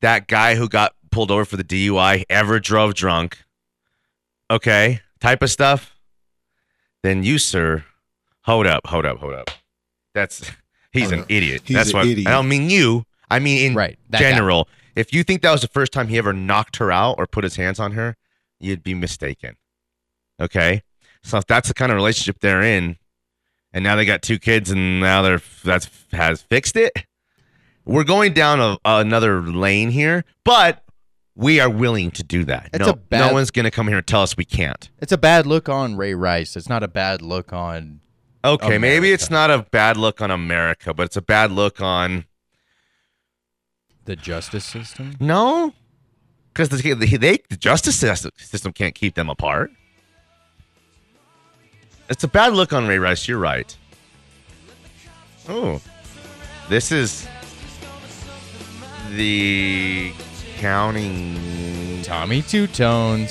that 0.01 0.29
guy 0.29 0.55
who 0.55 0.69
got 0.69 0.95
pulled 1.11 1.31
over 1.31 1.45
for 1.45 1.57
the 1.57 1.65
DUI 1.65 2.25
ever 2.31 2.61
drove 2.61 2.95
drunk, 2.95 3.39
okay, 4.51 5.01
type 5.21 5.43
of 5.43 5.51
stuff, 5.51 5.97
then 7.03 7.23
you, 7.23 7.39
sir, 7.39 7.85
hold 8.43 8.67
up, 8.67 8.87
hold 8.87 9.05
up, 9.07 9.19
hold 9.19 9.35
up. 9.35 9.51
That's 10.15 10.51
he's 10.93 11.11
oh, 11.11 11.17
an 11.17 11.21
up. 11.21 11.31
idiot. 11.31 11.63
He's 11.65 11.77
that's 11.77 11.91
an 11.91 11.97
what 11.97 12.07
idiot. 12.07 12.29
I 12.29 12.33
don't 12.33 12.49
mean 12.49 12.71
you. 12.71 13.05
I 13.31 13.39
mean 13.39 13.71
in 13.71 13.75
Right, 13.77 13.99
that 14.11 14.21
guy. 14.21 14.65
If 14.99 15.13
you 15.13 15.23
think 15.23 15.43
that 15.43 15.53
was 15.53 15.61
the 15.61 15.69
first 15.69 15.93
time 15.93 16.09
he 16.09 16.19
ever 16.19 16.33
knocked 16.33 16.77
her 16.77 16.91
out 16.91 17.15
or 17.19 17.29
put 17.29 17.45
his 17.45 17.55
hands 17.55 17.79
on 17.79 17.93
her, 17.93 18.17
you'd 18.59 18.83
be 18.83 18.95
mistaken. 18.95 19.57
Okay? 20.41 20.83
So 21.23 21.39
if 21.39 21.47
that's 21.47 21.69
the 21.69 21.75
kind 21.75 21.93
of 21.93 21.97
relationship 21.97 22.41
they're 22.41 22.63
in, 22.63 22.97
and 23.73 23.85
now 23.85 23.95
they 23.95 24.05
got 24.05 24.23
two 24.23 24.41
kids, 24.41 24.73
and 24.73 24.99
now 24.99 25.23
they're 25.23 25.41
that's 25.63 25.89
has 26.11 26.43
fixed 26.43 26.77
it. 26.77 26.93
We're 27.85 28.03
going 28.03 28.33
down 28.33 28.61
a, 28.61 28.79
another 28.85 29.41
lane 29.41 29.91
here, 29.91 30.25
but 30.43 30.83
we 31.37 31.61
are 31.61 31.71
willing 31.71 32.11
to 32.13 32.25
do 32.25 32.45
that. 32.47 32.71
It's 32.73 32.85
no, 32.85 32.95
bad- 32.95 33.29
no 33.29 33.33
one's 33.35 33.53
going 33.53 33.65
to 33.65 33.71
come 33.71 33.87
here 33.87 33.99
and 33.99 34.07
tell 34.07 34.23
us 34.23 34.37
we 34.37 34.45
can't. 34.45 34.91
It's 34.99 35.13
a 35.13 35.19
bad 35.19 35.47
look 35.47 35.69
on 35.69 35.97
Ray 35.97 36.15
Rice. 36.15 36.57
It's 36.57 36.69
not 36.69 36.83
a 36.83 36.89
bad 36.89 37.23
look 37.23 37.53
on. 37.53 38.01
Okay, 38.45 38.79
maybe 38.79 39.13
it's 39.13 39.31
not 39.31 39.51
a 39.51 39.67
bad 39.71 39.97
look 39.97 40.21
on 40.21 40.31
America, 40.31 40.93
but 40.93 41.05
it's 41.05 41.17
a 41.17 41.23
bad 41.23 41.53
look 41.53 41.81
on 41.81 42.25
The 44.09 44.17
justice 44.17 44.65
system? 44.65 45.17
no, 45.21 45.75
because 46.51 46.71
the, 46.71 46.95
the, 46.95 47.17
they 47.19 47.41
the 47.51 47.59
justice 47.59 47.95
system 47.99 48.73
can't 48.73 48.95
keep 48.95 49.15
them 49.15 49.29
apart. 49.29 49.71
It's 52.09 52.25
a 52.25 52.29
bad 52.29 52.55
look 52.55 52.73
on 52.73 52.87
Ray 52.87 52.99
Rice. 52.99 53.29
You're 53.29 53.39
right. 53.39 53.77
Oh, 55.47 55.83
this 56.71 56.91
is 56.91 57.29
the 59.11 60.11
County. 60.57 62.01
Tommy 62.03 62.41
Tutone. 62.41 63.29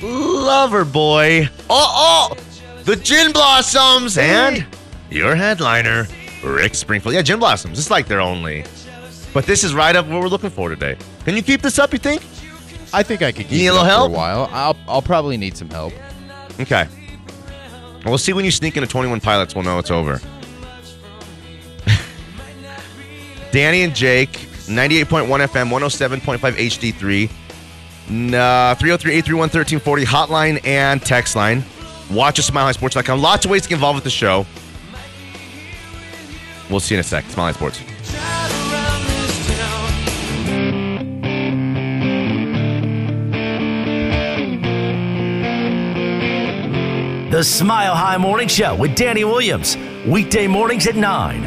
Lover 0.00 0.84
Boy. 0.84 1.48
Oh, 1.68 2.30
oh, 2.30 2.36
the 2.84 2.94
Gin 2.94 3.32
Blossoms 3.32 4.16
and 4.16 4.64
your 5.10 5.34
headliner, 5.34 6.06
Rick 6.44 6.76
Springfield. 6.76 7.16
Yeah, 7.16 7.22
Gin 7.22 7.40
Blossoms. 7.40 7.80
It's 7.80 7.90
like 7.90 8.06
their 8.06 8.20
only. 8.20 8.64
But 9.38 9.46
this 9.46 9.62
is 9.62 9.72
right 9.72 9.94
up 9.94 10.04
what 10.08 10.20
we're 10.20 10.26
looking 10.26 10.50
for 10.50 10.68
today. 10.68 10.96
Can 11.24 11.36
you 11.36 11.42
keep 11.42 11.62
this 11.62 11.78
up? 11.78 11.92
You 11.92 12.00
think? 12.00 12.22
I 12.92 13.04
think 13.04 13.22
I 13.22 13.30
could 13.30 13.46
keep 13.46 13.52
need 13.52 13.66
it 13.66 13.68
a 13.68 13.72
little 13.72 13.86
up 13.86 13.86
help? 13.86 14.10
for 14.10 14.14
a 14.16 14.18
while. 14.18 14.48
I'll 14.50 14.76
I'll 14.88 15.00
probably 15.00 15.36
need 15.36 15.56
some 15.56 15.70
help. 15.70 15.92
Okay. 16.58 16.88
We'll 18.04 18.18
see 18.18 18.32
when 18.32 18.44
you 18.44 18.50
sneak 18.50 18.76
into 18.76 18.88
21 18.88 19.20
Pilots. 19.20 19.54
We'll 19.54 19.62
know 19.62 19.78
it's 19.78 19.92
over. 19.92 20.20
Danny 23.52 23.82
and 23.82 23.94
Jake, 23.94 24.30
98.1 24.32 25.28
FM, 25.28 25.70
107.5 25.70 26.38
HD3, 26.38 27.30
n- 28.08 28.34
uh, 28.34 28.74
303-831-1340, 28.74 30.04
hotline 30.04 30.66
and 30.66 31.00
text 31.00 31.36
line. 31.36 31.62
Watch 32.10 32.40
us, 32.40 32.50
SmileHighSports.com. 32.50 33.22
Lots 33.22 33.44
of 33.44 33.52
ways 33.52 33.62
to 33.62 33.68
get 33.68 33.76
involved 33.76 33.98
with 33.98 34.04
the 34.04 34.10
show. 34.10 34.44
We'll 36.68 36.80
see 36.80 36.96
you 36.96 36.98
in 36.98 37.02
a 37.02 37.04
sec. 37.04 37.24
High 37.26 37.52
Sports. 37.52 37.80
The 47.30 47.42
Smile 47.44 47.94
High 47.94 48.16
Morning 48.16 48.48
Show 48.48 48.74
with 48.74 48.94
Danny 48.96 49.22
Williams. 49.24 49.76
Weekday 50.06 50.46
mornings 50.46 50.86
at 50.86 50.96
9. 50.96 51.42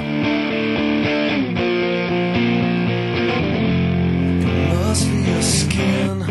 Must 4.69 5.09
be 5.09 5.17
your 5.31 5.41
skin. 5.41 6.21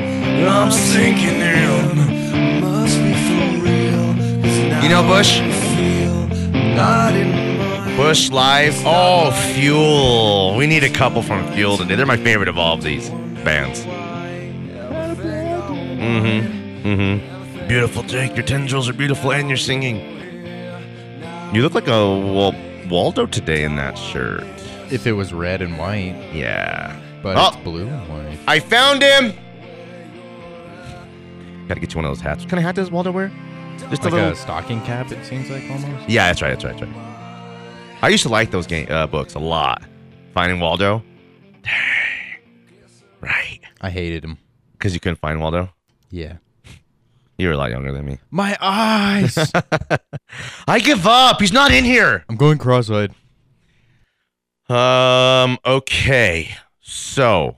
I'm 0.46 0.70
sinking 0.70 1.40
in. 1.40 2.60
Must 2.60 2.96
be 3.02 3.12
for 3.12 3.64
real. 3.66 4.14
'cause 4.42 4.58
now 4.70 4.82
You 4.82 4.88
know 4.88 5.02
Bush? 5.02 5.40
I 5.40 5.50
feel 5.50 6.28
not 6.76 7.14
in 7.14 7.96
Bush 7.96 8.30
Live. 8.30 8.76
Oh, 8.86 9.32
Fuel. 9.54 10.54
We 10.56 10.66
need 10.68 10.84
a 10.84 10.90
couple 10.90 11.22
from 11.22 11.44
Fuel 11.54 11.76
today. 11.76 11.96
They're 11.96 12.06
my 12.06 12.16
favorite 12.16 12.48
of 12.48 12.56
all 12.56 12.74
of 12.74 12.82
these 12.84 13.10
bands. 13.44 13.80
Mm-hmm. 16.00 16.86
Mm-hmm. 16.88 17.39
Beautiful, 17.70 18.02
Jake. 18.02 18.34
Your 18.34 18.44
tendrils 18.44 18.88
are 18.88 18.92
beautiful, 18.92 19.30
and 19.30 19.48
you're 19.48 19.56
singing. 19.56 19.98
You 21.54 21.62
look 21.62 21.72
like 21.72 21.86
a 21.86 22.00
well, 22.18 22.52
Waldo 22.90 23.26
today 23.26 23.62
in 23.62 23.76
that 23.76 23.96
shirt. 23.96 24.42
If 24.90 25.06
it 25.06 25.12
was 25.12 25.32
red 25.32 25.62
and 25.62 25.78
white, 25.78 26.16
Yeah. 26.34 27.00
but 27.22 27.36
Oh. 27.36 27.46
it's 27.46 27.56
blue 27.58 27.86
and 27.86 28.08
white. 28.08 28.38
I 28.48 28.58
found 28.58 29.02
him. 29.02 29.34
Got 31.68 31.74
to 31.74 31.80
get 31.80 31.92
you 31.92 31.98
one 31.98 32.06
of 32.06 32.10
those 32.10 32.20
hats. 32.20 32.42
What 32.42 32.50
kind 32.50 32.58
of 32.58 32.64
hat 32.64 32.74
does 32.74 32.90
Waldo 32.90 33.12
wear? 33.12 33.30
Just 33.88 34.02
Like 34.02 34.12
a 34.14 34.16
little. 34.16 34.30
a 34.32 34.34
stocking 34.34 34.80
cap, 34.82 35.12
it 35.12 35.24
seems 35.24 35.48
like 35.48 35.62
almost. 35.70 36.08
Yeah, 36.08 36.26
that's 36.26 36.42
right. 36.42 36.50
That's 36.50 36.64
right. 36.64 36.76
That's 36.76 36.90
right. 36.90 37.98
I 38.02 38.08
used 38.08 38.24
to 38.24 38.30
like 38.30 38.50
those 38.50 38.66
game 38.66 38.88
uh, 38.90 39.06
books 39.06 39.34
a 39.34 39.38
lot. 39.38 39.80
Finding 40.34 40.58
Waldo. 40.58 41.04
Dang. 41.62 41.72
Right. 43.20 43.60
I 43.80 43.90
hated 43.90 44.24
him. 44.24 44.38
Because 44.72 44.92
you 44.92 44.98
couldn't 44.98 45.20
find 45.20 45.38
Waldo. 45.40 45.70
Yeah. 46.10 46.38
You 47.40 47.48
were 47.48 47.54
a 47.54 47.56
lot 47.56 47.70
younger 47.70 47.90
than 47.90 48.04
me. 48.04 48.18
My 48.30 48.54
eyes. 48.60 49.50
I 50.68 50.78
give 50.78 51.06
up. 51.06 51.40
He's 51.40 51.54
not 51.54 51.72
in 51.72 51.86
here. 51.86 52.22
I'm 52.28 52.36
going 52.36 52.58
cross-eyed. 52.58 53.14
Um. 54.68 55.58
Okay. 55.64 56.50
So 56.82 57.56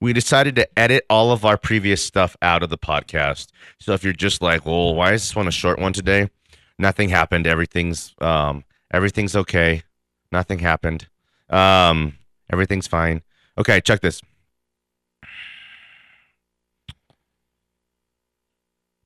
we 0.00 0.12
decided 0.12 0.56
to 0.56 0.68
edit 0.76 1.06
all 1.08 1.30
of 1.30 1.44
our 1.44 1.56
previous 1.56 2.04
stuff 2.04 2.36
out 2.42 2.64
of 2.64 2.70
the 2.70 2.76
podcast. 2.76 3.52
So 3.78 3.92
if 3.92 4.02
you're 4.02 4.12
just 4.12 4.42
like, 4.42 4.66
well, 4.66 4.96
why 4.96 5.12
is 5.12 5.22
this 5.22 5.36
one 5.36 5.46
a 5.46 5.52
short 5.52 5.78
one 5.78 5.92
today? 5.92 6.28
Nothing 6.76 7.08
happened. 7.08 7.46
Everything's 7.46 8.14
um. 8.20 8.64
Everything's 8.92 9.36
okay. 9.36 9.84
Nothing 10.32 10.58
happened. 10.58 11.06
Um. 11.50 12.18
Everything's 12.52 12.88
fine. 12.88 13.22
Okay. 13.58 13.80
Check 13.80 14.00
this. 14.00 14.20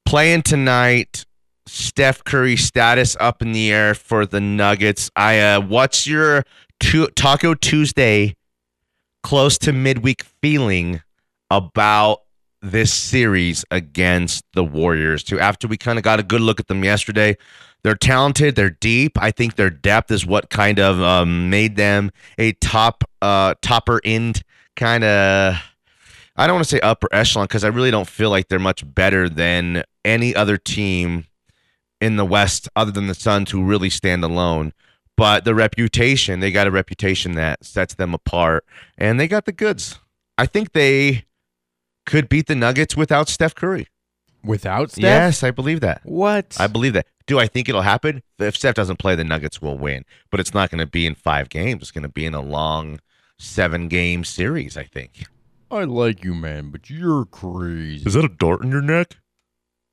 Playing 0.09 0.41
tonight. 0.41 1.27
Steph 1.67 2.25
Curry 2.25 2.57
status 2.57 3.15
up 3.21 3.43
in 3.43 3.53
the 3.53 3.71
air 3.71 3.95
for 3.95 4.25
the 4.25 4.41
Nuggets. 4.41 5.11
I 5.15 5.39
uh, 5.39 5.61
what's 5.61 6.07
your 6.07 6.45
tu- 6.81 7.09
Taco 7.09 7.53
Tuesday 7.53 8.35
close 9.23 9.59
to 9.59 9.73
midweek 9.75 10.23
feeling 10.41 11.03
about 11.51 12.21
this 12.63 12.91
series 12.95 13.67
against 13.71 14.47
the 14.55 14.65
Warriors? 14.65 15.23
Too 15.23 15.39
after 15.39 15.69
we 15.69 15.77
kind 15.77 15.99
of 15.99 16.05
got 16.05 16.19
a 16.19 16.23
good 16.23 16.41
look 16.41 16.59
at 16.59 16.69
them 16.69 16.83
yesterday, 16.83 17.37
they're 17.83 17.95
talented, 17.95 18.57
they're 18.57 18.71
deep. 18.71 19.19
I 19.21 19.31
think 19.31 19.57
their 19.57 19.69
depth 19.69 20.11
is 20.11 20.25
what 20.25 20.49
kind 20.49 20.81
of 20.81 21.03
um, 21.03 21.51
made 21.51 21.77
them 21.77 22.13
a 22.39 22.53
top 22.53 23.05
uh, 23.21 23.57
topper 23.61 24.01
end 24.07 24.41
kind 24.75 25.05
of. 25.05 25.57
I 26.35 26.47
don't 26.47 26.55
want 26.55 26.67
to 26.67 26.77
say 26.77 26.81
upper 26.81 27.09
echelon 27.13 27.45
because 27.45 27.65
I 27.65 27.69
really 27.69 27.91
don't 27.91 28.09
feel 28.09 28.31
like 28.31 28.47
they're 28.47 28.61
much 28.61 28.85
better 28.95 29.29
than 29.29 29.83
any 30.09 30.35
other 30.35 30.57
team 30.57 31.27
in 32.01 32.17
the 32.17 32.25
West 32.25 32.69
other 32.75 32.91
than 32.91 33.07
the 33.07 33.15
Suns 33.15 33.51
who 33.51 33.65
really 33.65 33.91
stand 33.91 34.25
alone. 34.25 34.73
But 35.17 35.45
the 35.45 35.55
reputation, 35.55 36.41
they 36.41 36.53
got 36.53 36.67
a 36.67 36.71
reputation 36.71 37.33
that 37.33 37.65
sets 37.65 37.95
them 37.95 38.15
apart, 38.15 38.65
and 38.97 39.19
they 39.19 39.27
got 39.27 39.47
the 39.47 39.53
goods. 39.53 39.99
I 40.37 40.47
think 40.47 40.73
they 40.73 41.25
could 42.07 42.29
beat 42.29 42.47
the 42.47 42.55
Nuggets 42.55 42.97
without 42.97 43.29
Steph 43.29 43.55
Curry. 43.55 43.89
Without 44.45 44.93
Steph? 44.93 45.03
Yes, 45.03 45.43
I 45.43 45.51
believe 45.51 45.81
that. 45.81 46.01
What? 46.05 46.57
I 46.61 46.69
believe 46.69 46.93
that. 46.93 47.07
Do 47.27 47.39
I 47.41 47.49
think 47.49 47.69
it'll 47.69 47.83
happen? 47.83 48.23
If 48.39 48.57
Steph 48.57 48.77
doesn't 48.77 49.01
play, 49.01 49.17
the 49.17 49.25
Nuggets 49.25 49.61
will 49.61 49.77
win. 49.77 50.05
But 50.31 50.39
it's 50.41 50.55
not 50.55 50.71
going 50.71 50.79
to 50.79 50.87
be 50.87 51.05
in 51.05 51.17
five 51.17 51.49
games. 51.49 51.83
It's 51.83 51.91
going 51.91 52.05
to 52.05 52.09
be 52.09 52.25
in 52.25 52.35
a 52.35 52.41
long 52.41 53.01
seven 53.39 53.89
game 53.89 54.23
series, 54.25 54.77
I 54.77 54.85
think. 54.85 55.25
I 55.71 55.85
like 55.85 56.25
you, 56.25 56.33
man, 56.33 56.71
but 56.71 56.89
you're 56.89 57.27
crazy. 57.27 58.07
Is 58.07 58.15
that 58.15 58.25
a 58.25 58.29
dart 58.29 58.63
in 58.63 58.71
your 58.71 58.81
neck? 58.81 59.17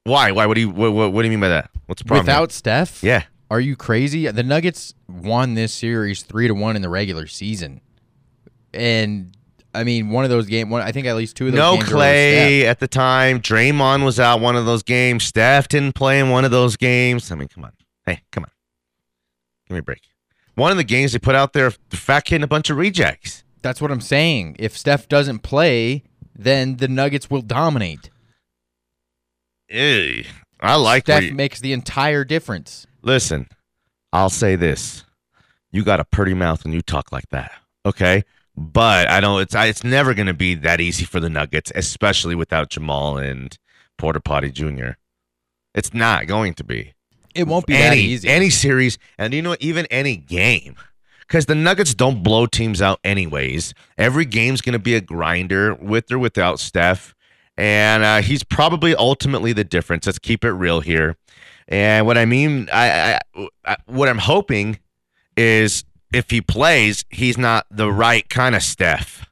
Why? 0.06 0.32
Why? 0.32 0.46
What 0.46 0.54
do 0.54 0.62
you 0.62 0.70
what, 0.70 0.94
what, 0.94 1.12
what 1.12 1.22
do 1.22 1.28
you 1.28 1.32
mean 1.32 1.42
by 1.42 1.50
that? 1.50 1.72
What's 1.88 2.02
the 2.02 2.08
problem? 2.08 2.26
Without 2.26 2.52
Steph? 2.52 3.04
yeah. 3.04 3.24
Are 3.52 3.60
you 3.60 3.76
crazy? 3.76 4.28
The 4.28 4.44
Nuggets 4.44 4.96
won 5.08 5.54
this 5.54 5.72
series 5.72 6.24
three 6.24 6.48
to 6.48 6.54
one 6.56 6.76
in 6.76 6.82
the 6.82 6.90
regular 6.90 7.28
season, 7.28 7.80
and 8.74 9.38
I 9.74 9.84
mean 9.84 10.10
one 10.10 10.24
of 10.24 10.32
those 10.32 10.48
games. 10.48 10.72
One, 10.72 10.82
I 10.82 10.92
think 10.92 11.06
at 11.06 11.16
least 11.16 11.36
two 11.38 11.48
of 11.48 11.54
those. 11.54 11.60
No 11.60 11.84
Clay 11.84 12.66
at 12.66 12.80
the 12.80 12.88
time. 12.88 13.40
Draymond 13.40 14.04
was 14.04 14.20
out 14.20 14.40
one 14.42 14.56
of 14.56 14.66
those 14.66 14.82
games. 14.82 15.26
Steph 15.26 15.68
didn't 15.68 15.94
play 15.94 16.20
in 16.20 16.30
one 16.32 16.44
of 16.44 16.50
those 16.52 16.76
games. 16.76 17.32
I 17.32 17.36
mean, 17.36 17.48
come 17.48 17.66
on. 17.66 17.74
Hey, 18.06 18.22
come 18.32 18.46
on. 18.46 18.52
Give 19.68 19.76
me 19.76 19.80
a 19.80 19.84
break. 19.84 20.02
One 20.56 20.72
of 20.72 20.78
the 20.78 20.84
games 20.84 21.14
they 21.14 21.20
put 21.20 21.36
out 21.36 21.54
there, 21.54 21.72
the 21.90 21.98
fat 21.98 22.26
kid 22.26 22.36
and 22.36 22.44
a 22.44 22.48
bunch 22.48 22.70
of 22.70 22.78
rejects. 22.78 23.44
That's 23.62 23.82
what 23.82 23.92
I'm 23.92 24.02
saying. 24.02 24.56
If 24.58 24.78
Steph 24.78 25.08
doesn't 25.08 25.40
play, 25.40 26.04
then 26.36 26.78
the 26.78 26.88
Nuggets 26.88 27.30
will 27.30 27.42
dominate. 27.42 28.10
Ew. 29.70 30.24
I 30.60 30.76
like 30.76 31.04
Steph 31.04 31.24
you- 31.24 31.34
makes 31.34 31.60
the 31.60 31.74
entire 31.74 32.24
difference. 32.24 32.88
Listen, 33.02 33.48
I'll 34.12 34.30
say 34.30 34.56
this. 34.56 35.04
You 35.72 35.84
got 35.84 36.00
a 36.00 36.06
pretty 36.06 36.34
mouth 36.34 36.64
when 36.64 36.74
you 36.74 36.82
talk 36.82 37.12
like 37.12 37.30
that. 37.30 37.52
Okay? 37.86 38.24
But 38.58 39.10
I 39.10 39.20
don't 39.20 39.42
it's 39.42 39.54
I, 39.54 39.66
it's 39.66 39.84
never 39.84 40.14
going 40.14 40.28
to 40.28 40.34
be 40.34 40.56
that 40.56 40.80
easy 40.80 41.04
for 41.06 41.20
the 41.20 41.30
Nuggets, 41.30 41.72
especially 41.76 42.36
without 42.36 42.70
Jamal 42.70 43.18
and 43.18 43.58
Porter 43.98 44.22
Potty 44.22 44.52
Jr. 44.52 44.92
It's 45.74 45.94
not 45.94 46.28
going 46.28 46.54
to 46.56 46.64
be. 46.64 46.94
It 47.34 47.48
won't 47.48 47.66
be 47.66 47.76
any, 47.76 47.98
that 47.98 48.02
easy. 48.02 48.30
Any 48.30 48.50
series, 48.50 48.98
and 49.18 49.34
you 49.34 49.42
know, 49.42 49.58
even 49.60 49.86
any 49.88 50.16
game. 50.16 50.78
Because 51.28 51.48
the 51.48 51.56
Nuggets 51.56 51.94
don't 51.94 52.24
blow 52.24 52.46
teams 52.46 52.82
out 52.82 53.00
anyways. 53.04 53.74
Every 53.98 54.26
game's 54.26 54.62
going 54.62 54.74
to 54.74 54.80
be 54.80 54.96
a 54.96 55.02
grinder 55.02 55.74
with 55.74 56.12
or 56.12 56.20
without 56.20 56.60
Steph. 56.60 57.15
And 57.58 58.04
uh, 58.04 58.22
he's 58.22 58.44
probably 58.44 58.96
ultimately 58.96 59.54
the 59.54 59.64
difference. 59.64 60.06
Let's 60.06 60.20
keep 60.20 60.44
it 60.44 60.52
real 60.52 60.82
here. 60.82 61.16
And 61.68 62.06
what 62.06 62.18
I 62.18 62.26
mean, 62.26 62.70
I, 62.72 63.20
I, 63.36 63.48
I 63.66 63.78
what 63.86 64.10
I'm 64.10 64.20
hoping 64.20 64.80
is 65.38 65.84
if 66.14 66.30
he 66.30 66.42
plays, 66.42 67.06
he's 67.10 67.38
not 67.38 67.66
the 67.72 67.92
right 67.92 68.28
kind 68.30 68.56
of 68.56 68.64
Steph. 68.64 69.30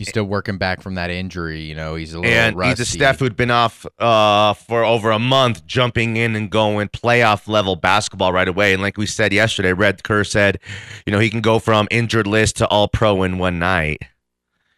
He's 0.00 0.08
still 0.08 0.24
working 0.24 0.56
back 0.56 0.80
from 0.80 0.94
that 0.94 1.10
injury. 1.10 1.60
You 1.60 1.74
know, 1.74 1.94
he's 1.94 2.14
a 2.14 2.20
little 2.20 2.32
and 2.32 2.56
rusty. 2.56 2.70
he's 2.70 2.80
a 2.80 2.90
Steph 2.90 3.18
who'd 3.18 3.36
been 3.36 3.50
off 3.50 3.84
uh, 3.98 4.54
for 4.54 4.82
over 4.82 5.10
a 5.10 5.18
month, 5.18 5.66
jumping 5.66 6.16
in 6.16 6.36
and 6.36 6.48
going 6.48 6.88
playoff 6.88 7.46
level 7.46 7.76
basketball 7.76 8.32
right 8.32 8.48
away. 8.48 8.72
And 8.72 8.80
like 8.80 8.96
we 8.96 9.04
said 9.04 9.30
yesterday, 9.30 9.74
Red 9.74 10.02
Kerr 10.02 10.24
said, 10.24 10.58
you 11.04 11.12
know, 11.12 11.18
he 11.18 11.28
can 11.28 11.42
go 11.42 11.58
from 11.58 11.86
injured 11.90 12.26
list 12.26 12.56
to 12.56 12.68
all 12.68 12.88
pro 12.88 13.22
in 13.24 13.36
one 13.36 13.58
night. 13.58 13.98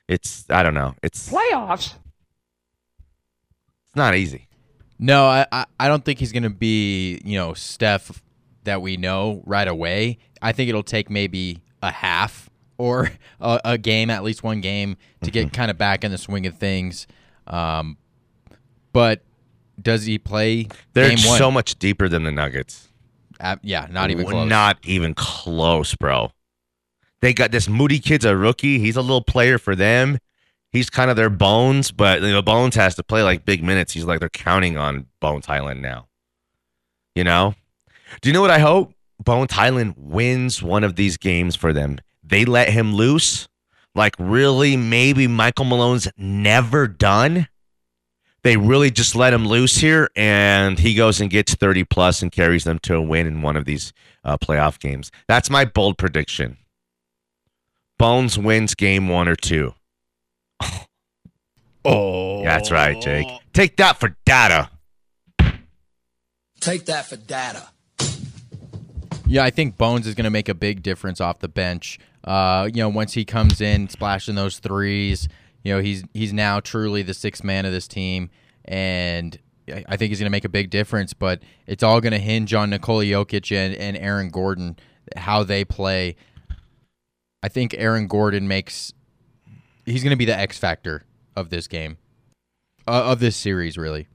It's 0.09 0.45
I 0.51 0.63
don't 0.63 0.75
know. 0.75 0.95
It's 1.03 1.29
Playoffs? 1.31 1.95
it's 3.87 3.97
not 3.97 4.15
easy. 4.15 4.49
No, 4.99 5.27
I, 5.27 5.47
I, 5.51 5.67
I 5.81 5.89
don't 5.89 6.05
think 6.05 6.19
he's 6.21 6.31
going 6.31 6.45
to 6.45 6.51
be, 6.51 7.21
you 7.25 7.37
know, 7.37 7.55
Steph 7.55 8.23
that 8.65 8.81
we 8.83 8.97
know 8.97 9.43
right 9.45 9.67
away. 9.67 10.19
I 10.41 10.53
think 10.53 10.69
it'll 10.69 10.85
take 10.85 11.11
maybe 11.11 11.61
a 11.83 11.91
half 11.91 12.49
or 12.79 13.11
a, 13.41 13.61
a 13.65 13.79
game, 13.79 14.11
at 14.11 14.23
least 14.23 14.45
one 14.45 14.61
game, 14.61 14.97
to 15.23 15.31
get 15.31 15.53
kind 15.53 15.71
of 15.71 15.79
back 15.79 16.05
in 16.05 16.13
the 16.13 16.19
swing 16.19 16.47
of 16.47 16.57
things. 16.57 17.07
Um, 17.47 17.97
but 18.93 19.23
does 19.81 20.05
he 20.05 20.19
play 20.19 20.69
They're 20.93 21.09
game 21.09 21.27
one? 21.27 21.39
so 21.39 21.51
much 21.51 21.79
deeper 21.79 22.09
than 22.09 22.23
the 22.23 22.33
Nuggets. 22.33 22.89
Uh, 23.41 23.57
yeah, 23.63 23.89
not 23.91 24.11
even 24.11 24.25
close. 24.25 24.49
Not 24.49 24.79
even 24.85 25.15
close, 25.15 25.95
bro. 25.97 26.31
They 27.23 27.33
got 27.33 27.53
this 27.53 27.69
Moody 27.69 28.01
kid's 28.01 28.25
a 28.25 28.37
rookie. 28.37 28.81
He's 28.81 28.97
a 28.97 29.01
little 29.01 29.23
player 29.23 29.57
for 29.57 29.75
them. 29.77 30.19
He's 30.71 30.91
kind 30.91 31.09
of 31.09 31.17
their 31.17 31.31
Bones, 31.31 31.93
but 31.93 32.21
you 32.21 32.33
know, 32.33 32.43
Bones 32.43 32.75
has 32.75 32.97
to 32.97 33.03
play 33.03 33.23
like 33.23 33.45
big 33.45 33.63
minutes. 33.63 33.93
He's 33.93 34.05
like 34.05 34.21
they're 34.21 34.29
counting 34.29 34.77
on 34.77 35.07
Bones 35.21 35.47
Hyland 35.47 35.81
now. 35.81 36.09
You 37.15 37.25
know? 37.25 37.55
Do 38.21 38.29
you 38.29 38.33
know 38.33 38.41
what 38.41 38.51
I 38.51 38.59
hope? 38.59 38.93
Bones 39.23 39.53
Hyland 39.53 39.95
wins 39.97 40.63
one 40.63 40.83
of 40.83 40.97
these 40.97 41.17
games 41.17 41.55
for 41.55 41.73
them. 41.73 41.99
They 42.25 42.45
let 42.45 42.71
him 42.71 42.95
loose. 42.95 43.49
Like 43.95 44.17
really, 44.19 44.77
maybe 44.77 45.27
Michael 45.29 45.67
Malone's 45.67 46.09
never 46.17 46.89
done. 46.89 47.47
They 48.43 48.57
really 48.57 48.91
just 48.91 49.15
let 49.15 49.33
him 49.33 49.47
loose 49.47 49.77
here, 49.77 50.11
and 50.17 50.77
he 50.77 50.95
goes 50.95 51.21
and 51.21 51.31
gets 51.31 51.55
30 51.55 51.85
plus 51.85 52.23
and 52.23 52.33
carries 52.33 52.65
them 52.65 52.81
to 52.81 52.97
a 52.97 53.01
win 53.01 53.29
in 53.29 53.43
one 53.43 53.57
of 53.57 53.67
these 53.67 53.93
uh, 54.25 54.37
playoff 54.37 54.81
games. 54.81 55.13
That's 55.29 55.49
my 55.49 55.65
bold 55.65 55.97
prediction. 55.97 56.57
Bones 58.03 58.37
wins 58.37 58.75
game 58.75 59.07
one 59.07 59.29
or 59.29 59.37
two. 59.37 59.75
Oh, 61.85 62.45
That's 62.45 62.71
right, 62.71 63.01
Jake. 63.03 63.27
Take 63.53 63.77
that 63.79 63.99
for 63.99 64.15
data. 64.25 64.71
Take 66.61 66.85
that 66.87 67.07
for 67.07 67.17
data. 67.17 67.69
Yeah, 69.27 69.43
I 69.43 69.51
think 69.51 69.77
Bones 69.77 70.07
is 70.07 70.15
going 70.15 70.23
to 70.23 70.31
make 70.31 70.49
a 70.49 70.55
big 70.55 70.85
difference 70.85 71.21
off 71.21 71.41
the 71.41 71.49
bench. 71.49 71.99
Uh, 72.23 72.69
you 72.73 72.81
know, 72.81 72.89
once 72.89 73.15
he 73.15 73.25
comes 73.25 73.61
in, 73.61 73.89
splashing 73.89 74.37
those 74.37 74.61
threes, 74.61 75.29
you 75.65 75.75
know, 75.75 75.81
he's 75.81 76.05
he's 76.15 76.33
now 76.33 76.61
truly 76.61 77.03
the 77.03 77.15
sixth 77.15 77.43
man 77.43 77.67
of 77.67 77.73
this 77.73 77.89
team, 77.89 78.31
and 78.65 79.37
I 79.69 79.85
I 79.89 79.97
think 79.97 80.11
he's 80.11 80.21
going 80.21 80.27
to 80.27 80.31
make 80.31 80.45
a 80.45 80.49
big 80.49 80.71
difference. 80.71 81.15
But 81.15 81.43
it's 81.67 81.83
all 81.83 82.01
going 82.01 82.13
to 82.13 82.21
hinge 82.21 82.55
on 82.55 82.71
Nikola 82.71 83.05
Jokic 83.05 83.51
and, 83.57 83.75
and 83.75 83.97
Aaron 83.97 84.31
Gordon, 84.31 84.77
how 85.17 85.43
they 85.43 85.65
play. 85.65 86.15
I 87.43 87.49
think 87.49 87.75
Aaron 87.77 88.07
Gordon 88.07 88.47
makes 88.47 88.93
he's 89.85 90.03
going 90.03 90.13
to 90.13 90.17
be 90.17 90.25
the 90.25 90.37
X 90.37 90.59
factor 90.59 91.05
of 91.35 91.51
this 91.51 91.67
game, 91.67 91.99
uh, 92.87 93.05
of 93.05 93.21
this 93.21 93.37
series, 93.37 93.77
really. 93.77 94.07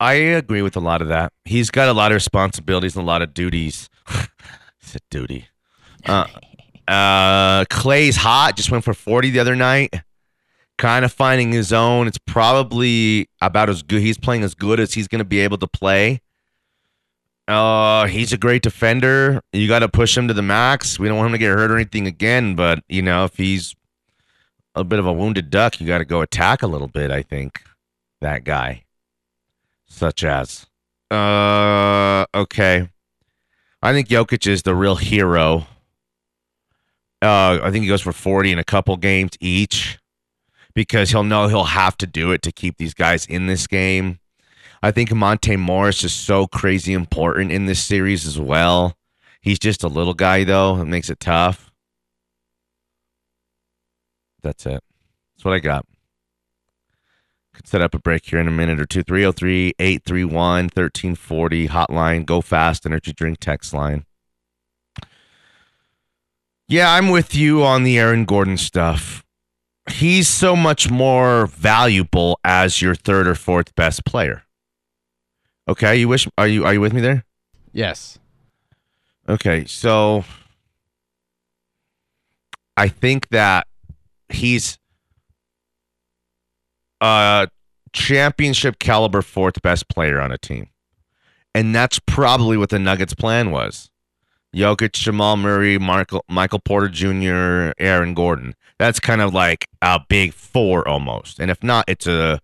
I 0.00 0.14
agree 0.14 0.62
with 0.62 0.76
a 0.76 0.80
lot 0.80 1.00
of 1.00 1.08
that. 1.08 1.32
He's 1.44 1.70
got 1.70 1.88
a 1.88 1.92
lot 1.92 2.10
of 2.10 2.16
responsibilities 2.16 2.96
and 2.96 3.04
a 3.04 3.06
lot 3.06 3.22
of 3.22 3.34
duties. 3.34 3.88
it's 4.80 4.96
a 4.96 4.98
duty. 5.10 5.46
Uh, 6.04 6.26
uh, 6.88 7.64
Clay's 7.70 8.16
hot. 8.16 8.56
Just 8.56 8.70
went 8.72 8.82
for 8.82 8.94
40 8.94 9.30
the 9.30 9.38
other 9.38 9.54
night. 9.54 9.94
Kind 10.76 11.04
of 11.04 11.12
finding 11.12 11.52
his 11.52 11.72
own. 11.72 12.08
It's 12.08 12.18
probably 12.18 13.28
about 13.40 13.68
as 13.68 13.84
good. 13.84 14.02
He's 14.02 14.18
playing 14.18 14.42
as 14.42 14.56
good 14.56 14.80
as 14.80 14.94
he's 14.94 15.06
going 15.06 15.20
to 15.20 15.24
be 15.24 15.38
able 15.38 15.58
to 15.58 15.68
play. 15.68 16.20
Uh, 17.48 18.06
he's 18.06 18.32
a 18.32 18.38
great 18.38 18.62
defender. 18.62 19.40
You 19.52 19.66
got 19.68 19.80
to 19.80 19.88
push 19.88 20.16
him 20.16 20.28
to 20.28 20.34
the 20.34 20.42
max. 20.42 20.98
We 20.98 21.08
don't 21.08 21.16
want 21.16 21.28
him 21.28 21.32
to 21.32 21.38
get 21.38 21.50
hurt 21.50 21.70
or 21.70 21.76
anything 21.76 22.06
again. 22.06 22.54
But 22.54 22.84
you 22.88 23.02
know, 23.02 23.24
if 23.24 23.36
he's 23.36 23.74
a 24.74 24.84
bit 24.84 24.98
of 24.98 25.06
a 25.06 25.12
wounded 25.12 25.50
duck, 25.50 25.80
you 25.80 25.86
got 25.86 25.98
to 25.98 26.04
go 26.04 26.20
attack 26.20 26.62
a 26.62 26.66
little 26.66 26.88
bit. 26.88 27.10
I 27.10 27.22
think 27.22 27.60
that 28.22 28.44
guy 28.44 28.84
such 29.92 30.24
as 30.24 30.66
uh 31.10 32.24
okay 32.34 32.88
i 33.82 33.92
think 33.92 34.08
Jokic 34.08 34.46
is 34.46 34.62
the 34.62 34.74
real 34.74 34.96
hero 34.96 35.66
uh 37.20 37.60
i 37.62 37.70
think 37.70 37.82
he 37.82 37.88
goes 37.88 38.00
for 38.00 38.12
40 38.12 38.52
in 38.52 38.58
a 38.58 38.64
couple 38.64 38.96
games 38.96 39.32
each 39.38 39.98
because 40.74 41.10
he'll 41.10 41.24
know 41.24 41.48
he'll 41.48 41.64
have 41.64 41.98
to 41.98 42.06
do 42.06 42.32
it 42.32 42.40
to 42.42 42.52
keep 42.52 42.78
these 42.78 42.94
guys 42.94 43.26
in 43.26 43.46
this 43.46 43.66
game 43.66 44.18
i 44.82 44.90
think 44.90 45.12
monte 45.12 45.56
morris 45.56 46.04
is 46.04 46.12
so 46.12 46.46
crazy 46.46 46.92
important 46.92 47.50
in 47.52 47.66
this 47.66 47.82
series 47.82 48.26
as 48.26 48.38
well 48.38 48.96
he's 49.40 49.58
just 49.58 49.82
a 49.82 49.88
little 49.88 50.14
guy 50.14 50.44
though 50.44 50.80
it 50.80 50.86
makes 50.86 51.10
it 51.10 51.20
tough 51.20 51.70
that's 54.42 54.66
it 54.66 54.82
that's 55.34 55.44
what 55.44 55.54
i 55.54 55.58
got 55.58 55.86
could 57.54 57.68
set 57.68 57.82
up 57.82 57.94
a 57.94 57.98
break 57.98 58.24
here 58.24 58.38
in 58.38 58.48
a 58.48 58.52
minute 58.52 58.80
or 58.80 58.86
two. 58.86 59.02
303 59.02 59.74
831 59.78 60.64
1340 60.64 61.68
hotline. 61.68 62.26
Go 62.26 62.40
fast 62.40 62.86
energy 62.86 63.12
drink 63.12 63.38
text 63.40 63.72
line. 63.72 64.04
Yeah, 66.68 66.92
I'm 66.92 67.10
with 67.10 67.34
you 67.34 67.62
on 67.64 67.82
the 67.82 67.98
Aaron 67.98 68.24
Gordon 68.24 68.56
stuff. 68.56 69.24
He's 69.90 70.28
so 70.28 70.56
much 70.56 70.90
more 70.90 71.46
valuable 71.46 72.38
as 72.44 72.80
your 72.80 72.94
third 72.94 73.26
or 73.28 73.34
fourth 73.34 73.74
best 73.74 74.04
player. 74.04 74.44
Okay, 75.68 75.96
you 75.96 76.08
wish 76.08 76.28
are 76.36 76.46
you 76.46 76.64
are 76.64 76.72
you 76.72 76.80
with 76.80 76.92
me 76.92 77.00
there? 77.00 77.24
Yes. 77.72 78.18
Okay, 79.28 79.64
so 79.66 80.24
I 82.76 82.88
think 82.88 83.28
that 83.28 83.66
he's 84.28 84.78
a 87.00 87.48
championship 87.92 88.78
caliber 88.78 89.22
fourth 89.22 89.62
best 89.62 89.88
player 89.88 90.20
on 90.20 90.32
a 90.32 90.38
team. 90.38 90.68
And 91.54 91.74
that's 91.74 91.98
probably 91.98 92.56
what 92.56 92.70
the 92.70 92.78
Nuggets' 92.78 93.14
plan 93.14 93.50
was. 93.50 93.90
Jokic, 94.54 94.92
Jamal 94.92 95.36
Murray, 95.36 95.78
Michael, 95.78 96.24
Michael 96.28 96.58
Porter 96.58 96.88
Jr., 96.88 97.72
Aaron 97.78 98.14
Gordon. 98.14 98.54
That's 98.78 99.00
kind 99.00 99.20
of 99.20 99.32
like 99.32 99.66
a 99.80 100.00
big 100.08 100.32
four 100.32 100.86
almost. 100.86 101.38
And 101.38 101.50
if 101.50 101.62
not, 101.62 101.84
it's 101.88 102.06
a 102.06 102.40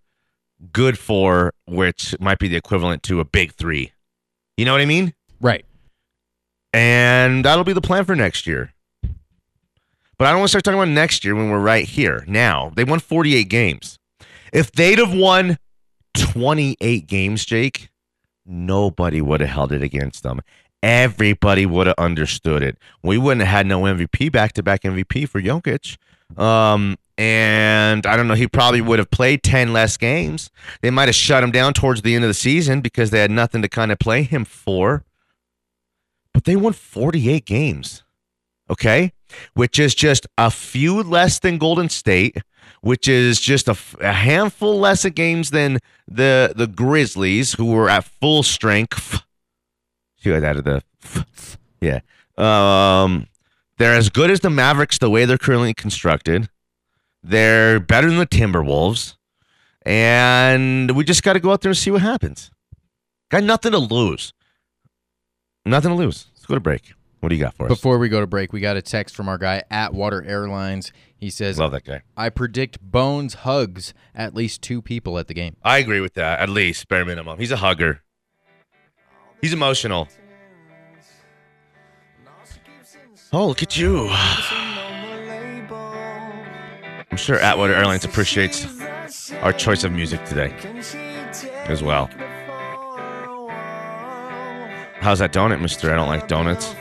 good 0.73 0.99
four, 0.99 1.53
which 1.67 2.15
might 2.21 2.39
be 2.39 2.49
the 2.49 2.57
equivalent 2.57 3.03
to 3.05 3.21
a 3.21 3.25
big 3.25 3.53
three. 3.53 3.93
You 4.57 4.65
know 4.65 4.73
what 4.73 4.81
I 4.81 4.87
mean? 4.87 5.15
Right. 5.41 5.65
And 6.73 7.45
that'll 7.45 7.65
be 7.65 7.73
the 7.73 7.81
plan 7.81 8.05
for 8.05 8.15
next 8.15 8.47
year. 8.47 8.73
But 10.19 10.27
I 10.27 10.31
don't 10.31 10.41
want 10.41 10.49
to 10.49 10.51
start 10.51 10.65
talking 10.65 10.81
about 10.81 10.89
next 10.93 11.25
year 11.25 11.35
when 11.35 11.49
we're 11.49 11.61
right 11.61 11.87
here 11.87 12.25
now. 12.27 12.73
They 12.75 12.85
won 12.85 12.99
48 12.99 13.45
games. 13.45 13.99
If 14.53 14.73
they'd 14.73 14.99
have 14.99 15.15
won 15.15 15.59
28 16.15 17.07
games, 17.07 17.45
Jake, 17.45 17.91
nobody 18.45 19.21
would 19.21 19.41
have 19.41 19.51
held 19.51 19.73
it 19.73 19.83
against 19.83 20.25
them. 20.25 20.41
Everybody 20.83 21.67
would 21.67 21.87
have 21.87 21.97
understood 21.99 22.63
it. 22.63 22.79
We 23.03 23.19
wouldn't 23.19 23.47
have 23.47 23.57
had 23.57 23.67
no 23.67 23.83
MVP, 23.83 24.33
back 24.33 24.53
to 24.55 24.63
back 24.63 24.83
MVP 24.83 25.29
for 25.29 25.41
Jokic. 25.41 25.97
Um, 26.37 26.97
and 27.19 28.07
I 28.07 28.17
don't 28.17 28.29
know, 28.29 28.35
he 28.35 28.47
probably 28.47 28.81
would 28.81 29.01
have 29.01 29.11
played 29.11 29.43
10 29.43 29.73
less 29.73 29.97
games. 29.97 30.51
They 30.83 30.91
might 30.91 31.09
have 31.09 31.17
shut 31.17 31.43
him 31.43 31.51
down 31.51 31.75
towards 31.75 32.03
the 32.03 32.15
end 32.15 32.23
of 32.23 32.29
the 32.29 32.35
season 32.35 32.81
because 32.81 33.11
they 33.11 33.19
had 33.19 33.33
nothing 33.33 33.61
to 33.63 33.69
kind 33.69 33.91
of 33.91 33.99
play 33.99 34.23
him 34.23 34.45
for. 34.45 35.05
But 36.33 36.45
they 36.45 36.55
won 36.55 36.73
48 36.75 37.45
games, 37.45 38.05
okay? 38.71 39.13
Which 39.55 39.81
is 39.81 39.97
just 39.97 40.29
a 40.39 40.49
few 40.49 41.03
less 41.03 41.41
than 41.41 41.59
Golden 41.59 41.89
State, 41.89 42.37
which 42.83 43.09
is 43.09 43.41
just 43.41 43.67
a 43.67 43.75
handful 44.01 44.79
less 44.79 45.05
of 45.05 45.17
games 45.17 45.51
than 45.51 45.81
the 46.07 46.53
the 46.55 46.69
Grizzlies, 46.69 47.55
who 47.55 47.67
were 47.67 47.91
at 47.91 48.05
full 48.05 48.45
strength. 48.45 49.23
See 50.23 50.31
what 50.31 50.45
added 50.45 50.65
the 50.65 50.83
yeah. 51.81 52.01
Um, 52.37 53.27
they're 53.79 53.95
as 53.95 54.09
good 54.09 54.31
as 54.31 54.41
the 54.41 54.51
Mavericks 54.51 54.99
the 54.99 55.11
way 55.11 55.25
they're 55.25 55.37
currently 55.37 55.75
constructed. 55.75 56.49
They're 57.29 57.79
better 57.79 58.09
than 58.09 58.17
the 58.19 58.27
Timberwolves, 58.27 59.17
and 59.85 60.93
we 60.93 61.05
just 61.05 61.23
got 61.23 61.35
to 61.35 61.41
go 61.41 61.53
out 61.53 61.61
there 61.61 61.69
and 61.69 61.77
see 61.77 61.91
what 61.91 62.01
happens. 62.01 62.51
Got 63.31 63.45
nothing 63.45 63.73
to 63.73 63.79
lose. 63.79 64.33
Nothing 65.67 65.91
to 65.91 65.95
lose. 65.95 66.29
Let's 66.35 66.47
go 66.47 66.55
to 66.55 66.61
break. 66.61 66.95
What 67.21 67.29
do 67.29 67.35
you 67.35 67.43
got 67.43 67.53
for 67.53 67.67
us? 67.67 67.69
Before 67.69 67.99
we 67.99 68.09
go 68.09 68.21
to 68.21 68.27
break, 68.27 68.55
we 68.55 68.61
got 68.61 68.79
a 68.79 68.83
text 68.83 69.15
from 69.15 69.29
our 69.29 69.37
guy 69.37 69.63
Atwater 69.71 70.25
Airlines. 70.25 70.91
He 71.19 71.29
says, 71.29 71.59
Love 71.59 71.73
that 71.73 71.85
guy. 71.85 72.01
I 72.17 72.31
predict 72.31 72.81
Bones 72.81 73.35
hugs 73.35 73.93
at 74.15 74.35
least 74.35 74.63
two 74.63 74.81
people 74.81 75.19
at 75.19 75.27
the 75.27 75.35
game. 75.35 75.57
I 75.63 75.79
agree 75.79 76.01
with 76.01 76.15
that. 76.15 76.41
At 76.41 76.49
least 76.49 76.89
bare 76.89 77.05
minimum. 77.05 77.39
He's 77.39 77.51
a 77.51 77.57
hugger. 77.59 78.01
He's 79.43 79.53
emotional. 79.53 80.09
Oh, 83.35 83.49
look 83.49 83.63
at 83.63 83.77
you. 83.77 84.09
I'm 87.11 87.17
sure 87.17 87.39
Atwater 87.39 87.75
Airlines 87.75 88.05
appreciates 88.05 88.67
our 89.43 89.53
choice 89.53 89.85
of 89.85 89.93
music 89.93 90.25
today 90.25 90.53
as 91.67 91.83
well. 91.83 92.11
How's 95.01 95.21
that 95.21 95.33
donut, 95.33 95.61
mister? 95.61 95.93
I 95.93 95.97
don't 95.97 96.09
like 96.09 96.29
donuts. 96.29 96.75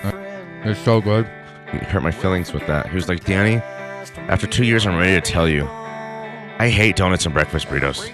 They're 0.64 0.76
so 0.76 1.00
good. 1.02 1.30
You 1.72 1.80
hurt 1.80 2.02
my 2.02 2.12
feelings 2.12 2.52
with 2.52 2.66
that. 2.68 2.90
He 2.90 2.96
was 2.96 3.08
like, 3.08 3.24
Danny, 3.24 3.58
after 4.28 4.48
two 4.48 4.66
years, 4.66 4.86
I'm 4.86 4.98
ready 4.98 5.20
to 5.20 5.22
tell 5.22 5.48
you. 5.48 5.66
I 6.60 6.70
hate 6.70 6.96
donuts 6.96 7.26
and 7.26 7.34
breakfast 7.34 7.68
burritos. 7.68 8.12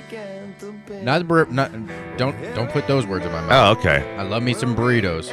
Not, 1.01 1.27
bur- 1.27 1.45
not 1.45 1.71
don't 2.17 2.39
don't 2.55 2.69
put 2.69 2.87
those 2.87 3.05
words 3.07 3.25
in 3.25 3.31
my 3.31 3.41
mouth. 3.41 3.77
Oh, 3.77 3.79
okay. 3.79 4.15
I 4.17 4.23
love 4.23 4.43
me 4.43 4.53
some 4.53 4.75
burritos. 4.75 5.29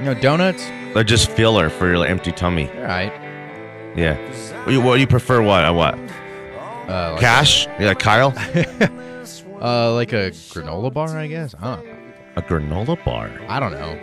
You 0.00 0.06
know, 0.06 0.14
donuts 0.14 0.64
They're 0.94 1.04
just 1.04 1.30
filler 1.30 1.70
for 1.70 1.90
your 1.90 2.06
empty 2.06 2.32
tummy. 2.32 2.68
All 2.70 2.82
right. 2.82 3.12
Yeah. 3.96 4.16
What 4.58 4.66
do 4.66 4.72
you, 4.72 4.80
what 4.80 4.94
do 4.94 5.00
you 5.00 5.06
prefer? 5.06 5.40
What? 5.42 5.64
Uh, 5.64 5.72
what? 5.72 5.94
Uh, 6.88 7.12
like, 7.12 7.20
Cash? 7.20 7.66
Yeah, 7.80 7.94
Kyle? 7.94 8.32
uh, 8.36 9.92
like 9.94 10.12
a 10.12 10.30
granola 10.30 10.92
bar, 10.92 11.16
I 11.16 11.26
guess. 11.26 11.54
I 11.60 11.76
don't, 11.76 11.88
A 12.36 12.42
granola 12.42 13.02
bar. 13.04 13.30
I 13.48 13.58
don't 13.58 13.72
know. 13.72 13.98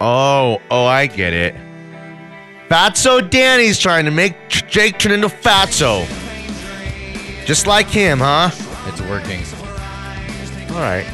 Oh, 0.00 0.60
oh, 0.70 0.84
I 0.86 1.06
get 1.06 1.32
it. 1.32 1.54
Fatso 2.68 3.28
Danny's 3.28 3.78
trying 3.78 4.04
to 4.06 4.10
make 4.10 4.34
J- 4.48 4.66
Jake 4.68 4.98
turn 4.98 5.12
into 5.12 5.28
Fatso. 5.28 6.06
Just 7.44 7.66
like 7.66 7.88
him, 7.88 8.20
huh? 8.20 8.50
It's 8.86 9.00
working. 9.02 9.42
All 10.74 10.80
right. 10.80 11.06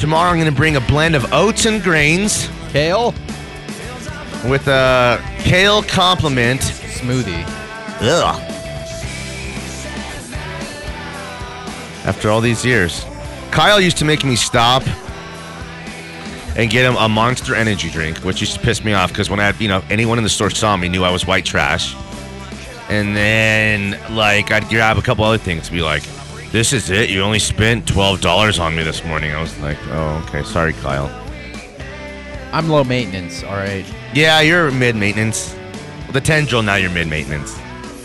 Tomorrow 0.00 0.30
I'm 0.30 0.36
going 0.36 0.50
to 0.50 0.56
bring 0.56 0.76
a 0.76 0.80
blend 0.80 1.14
of 1.14 1.32
oats 1.32 1.64
and 1.66 1.82
grains 1.82 2.48
Kale 2.70 3.14
with 4.48 4.68
a 4.68 5.20
kale 5.38 5.82
complement. 5.82 6.60
smoothie. 6.60 7.44
Ugh. 8.00 8.42
After 12.06 12.30
all 12.30 12.40
these 12.40 12.64
years, 12.64 13.04
Kyle 13.50 13.80
used 13.80 13.96
to 13.98 14.04
make 14.04 14.24
me 14.24 14.36
stop 14.36 14.82
and 16.56 16.70
get 16.70 16.84
him 16.84 16.96
a 16.96 17.08
Monster 17.08 17.54
Energy 17.54 17.90
drink, 17.90 18.18
which 18.18 18.40
used 18.40 18.54
to 18.54 18.60
piss 18.60 18.84
me 18.84 18.92
off 18.92 19.10
because 19.10 19.28
when 19.28 19.40
I 19.40 19.46
had, 19.46 19.60
you 19.60 19.68
know, 19.68 19.82
anyone 19.90 20.18
in 20.18 20.24
the 20.24 20.30
store 20.30 20.50
saw 20.50 20.76
me 20.76 20.88
knew 20.88 21.04
I 21.04 21.10
was 21.10 21.26
white 21.26 21.44
trash. 21.44 21.94
And 22.88 23.16
then, 23.16 23.98
like, 24.14 24.52
I'd 24.52 24.68
grab 24.68 24.96
a 24.96 25.02
couple 25.02 25.24
other 25.24 25.38
things, 25.38 25.66
to 25.66 25.72
be 25.72 25.82
like, 25.82 26.04
"This 26.52 26.72
is 26.72 26.88
it. 26.88 27.10
You 27.10 27.22
only 27.22 27.40
spent 27.40 27.86
twelve 27.88 28.20
dollars 28.20 28.60
on 28.60 28.76
me 28.76 28.84
this 28.84 29.04
morning." 29.04 29.34
I 29.34 29.40
was 29.40 29.58
like, 29.58 29.78
"Oh, 29.90 30.24
okay. 30.28 30.44
Sorry, 30.44 30.72
Kyle." 30.74 31.10
I'm 32.52 32.68
low 32.68 32.84
maintenance. 32.84 33.42
All 33.42 33.56
right. 33.56 33.84
Yeah, 34.16 34.40
you're 34.40 34.70
mid 34.70 34.96
maintenance. 34.96 35.54
The 36.12 36.22
tendril 36.22 36.62
now 36.62 36.76
you're 36.76 36.90
mid 36.90 37.06
maintenance. 37.06 37.54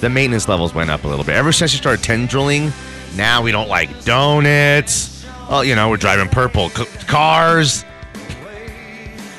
The 0.02 0.10
maintenance 0.10 0.50
levels 0.50 0.74
went 0.74 0.90
up 0.90 1.06
a 1.06 1.08
little 1.08 1.24
bit. 1.24 1.36
Ever 1.36 1.54
since 1.54 1.72
you 1.72 1.78
started 1.78 2.04
tendriling, 2.04 2.74
now 3.16 3.42
we 3.42 3.54
don't 3.54 3.70
like 3.70 4.04
donuts. 4.04 5.26
Well, 5.50 5.64
you 5.64 5.74
know, 5.74 5.90
we're 5.90 5.96
driving 5.96 6.28
purple 6.28 6.68
c- 6.70 6.84
cars. 7.08 7.86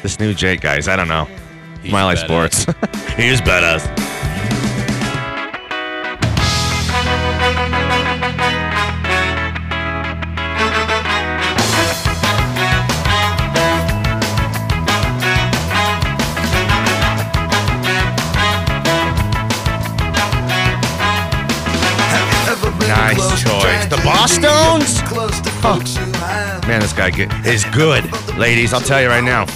This 0.03 0.19
new 0.19 0.33
Jake, 0.33 0.63
guys, 0.63 0.89
I 0.89 0.97
don't 0.97 1.09
know. 1.09 1.29
Smiley 1.85 2.17
Sports. 2.17 2.65
He's 3.17 3.43
badass. 3.43 4.12
Man, 25.63 26.81
this 26.81 26.93
guy 26.93 27.11
get, 27.11 27.31
is 27.47 27.65
good. 27.67 28.03
Ladies, 28.37 28.73
I'll 28.73 28.81
tell 28.81 29.01
you 29.01 29.07
right 29.07 29.23
now. 29.23 29.47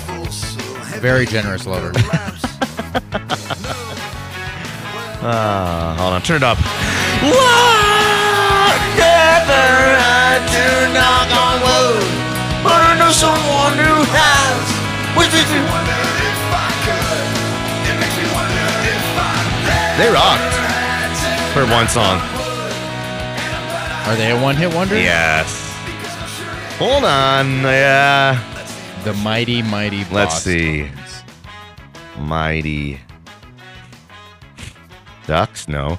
Very 1.00 1.26
generous 1.26 1.66
lover. 1.66 1.90
Uh, 5.20 5.96
hold 5.98 6.14
on, 6.14 6.22
turn 6.22 6.36
it 6.36 6.42
up. 6.44 6.58
They 19.98 20.10
rocked 20.12 20.54
for 21.52 21.66
one 21.66 21.88
song. 21.88 22.20
Are 24.06 24.14
they 24.14 24.30
a 24.30 24.40
one-hit 24.40 24.72
wonder? 24.72 24.94
Yes. 24.94 25.45
Hold 26.78 27.04
on. 27.04 27.62
Yeah. 27.62 28.38
The 29.04 29.14
mighty, 29.14 29.62
mighty. 29.62 30.04
Let's 30.12 30.42
see. 30.42 30.90
Mighty 32.18 33.00
Ducks, 35.26 35.68
no. 35.68 35.98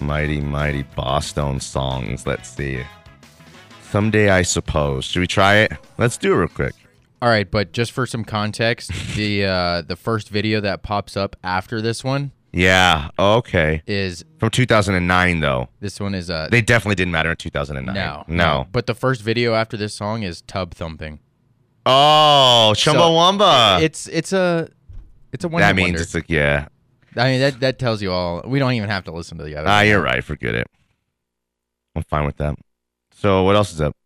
Mighty, 0.00 0.40
mighty 0.40 0.84
Bosstones. 0.96 2.26
Let's 2.26 2.48
see. 2.48 2.82
Someday, 3.90 4.30
I 4.30 4.42
suppose. 4.42 5.04
Should 5.04 5.20
we 5.20 5.26
try 5.26 5.56
it? 5.56 5.72
Let's 5.98 6.16
do 6.16 6.32
it 6.32 6.36
real 6.36 6.48
quick. 6.48 6.74
All 7.20 7.28
right, 7.28 7.50
but 7.50 7.72
just 7.72 7.90
for 7.90 8.06
some 8.06 8.24
context, 8.24 8.92
the 9.16 9.44
uh, 9.44 9.82
the 9.82 9.96
first 9.96 10.28
video 10.28 10.60
that 10.60 10.82
pops 10.82 11.16
up 11.16 11.34
after 11.42 11.82
this 11.82 12.04
one 12.04 12.30
Yeah. 12.54 13.10
Okay. 13.18 13.82
is 13.86 14.24
From 14.38 14.50
2009, 14.50 15.40
though. 15.40 15.68
this 15.80 15.98
one 15.98 16.14
is 16.14 16.30
uh 16.30 16.48
They 16.50 16.62
definitely 16.62 16.94
didn't 16.94 17.12
matter 17.12 17.30
in 17.30 17.36
2009. 17.36 17.94
no 17.94 18.24
No. 18.28 18.66
But 18.72 18.86
the 18.86 18.94
first 18.94 19.22
video 19.22 19.54
after 19.54 19.76
this 19.76 19.94
song 19.94 20.22
is 20.22 20.42
tub 20.42 20.72
thumping. 20.74 21.18
Oh, 21.86 22.72
Chumbawamba. 22.76 23.82
It's 23.82 24.06
it's 24.08 24.32
a 24.32 24.68
it's 25.32 25.44
a 25.44 25.48
one. 25.48 25.60
that 25.60 25.76
means 25.76 26.00
it's 26.00 26.14
like, 26.14 26.30
yeah. 26.30 26.68
I 27.16 27.30
mean 27.30 27.40
that 27.40 27.60
that 27.60 27.78
tells 27.78 28.00
you 28.02 28.10
all. 28.12 28.42
We 28.46 28.58
don't 28.58 28.72
even 28.72 28.88
have 28.88 29.04
to 29.04 29.12
listen 29.12 29.38
to 29.38 29.44
the 29.44 29.56
other. 29.56 29.68
Ah, 29.68 29.78
one. 29.78 29.88
you're 29.88 30.00
right. 30.00 30.22
Forget 30.22 30.54
it. 30.54 30.66
I'm 31.94 32.02
fine 32.04 32.24
with 32.24 32.36
that. 32.38 32.56
So, 33.12 33.42
what 33.44 33.54
else 33.54 33.72
is 33.72 33.80
up? 33.80 33.96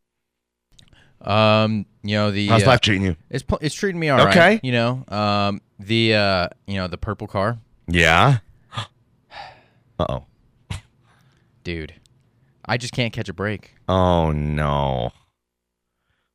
Um, 1.21 1.87
you 2.03 2.17
know 2.17 2.31
the 2.31 2.47
How's 2.49 2.65
uh, 2.65 2.67
life 2.67 2.81
treating 2.81 3.05
you? 3.05 3.17
it's 3.31 3.45
it's 3.61 3.75
treating 3.75 4.01
me 4.01 4.09
all 4.09 4.19
right. 4.19 4.29
Okay. 4.29 4.61
You 4.63 4.73
know, 4.73 5.05
um, 5.09 5.61
the 5.79 6.15
uh, 6.15 6.49
you 6.67 6.77
know 6.77 6.87
the 6.87 6.99
purple 6.99 7.27
car, 7.27 7.59
Yeah. 7.89 8.39
Uh 10.01 10.07
oh. 10.09 10.25
dude. 11.65 11.95
I 12.65 12.77
just 12.77 12.93
can't 12.93 13.13
catch 13.13 13.29
a 13.29 13.33
break. 13.33 13.75
Oh 13.89 14.31
no. 14.31 15.11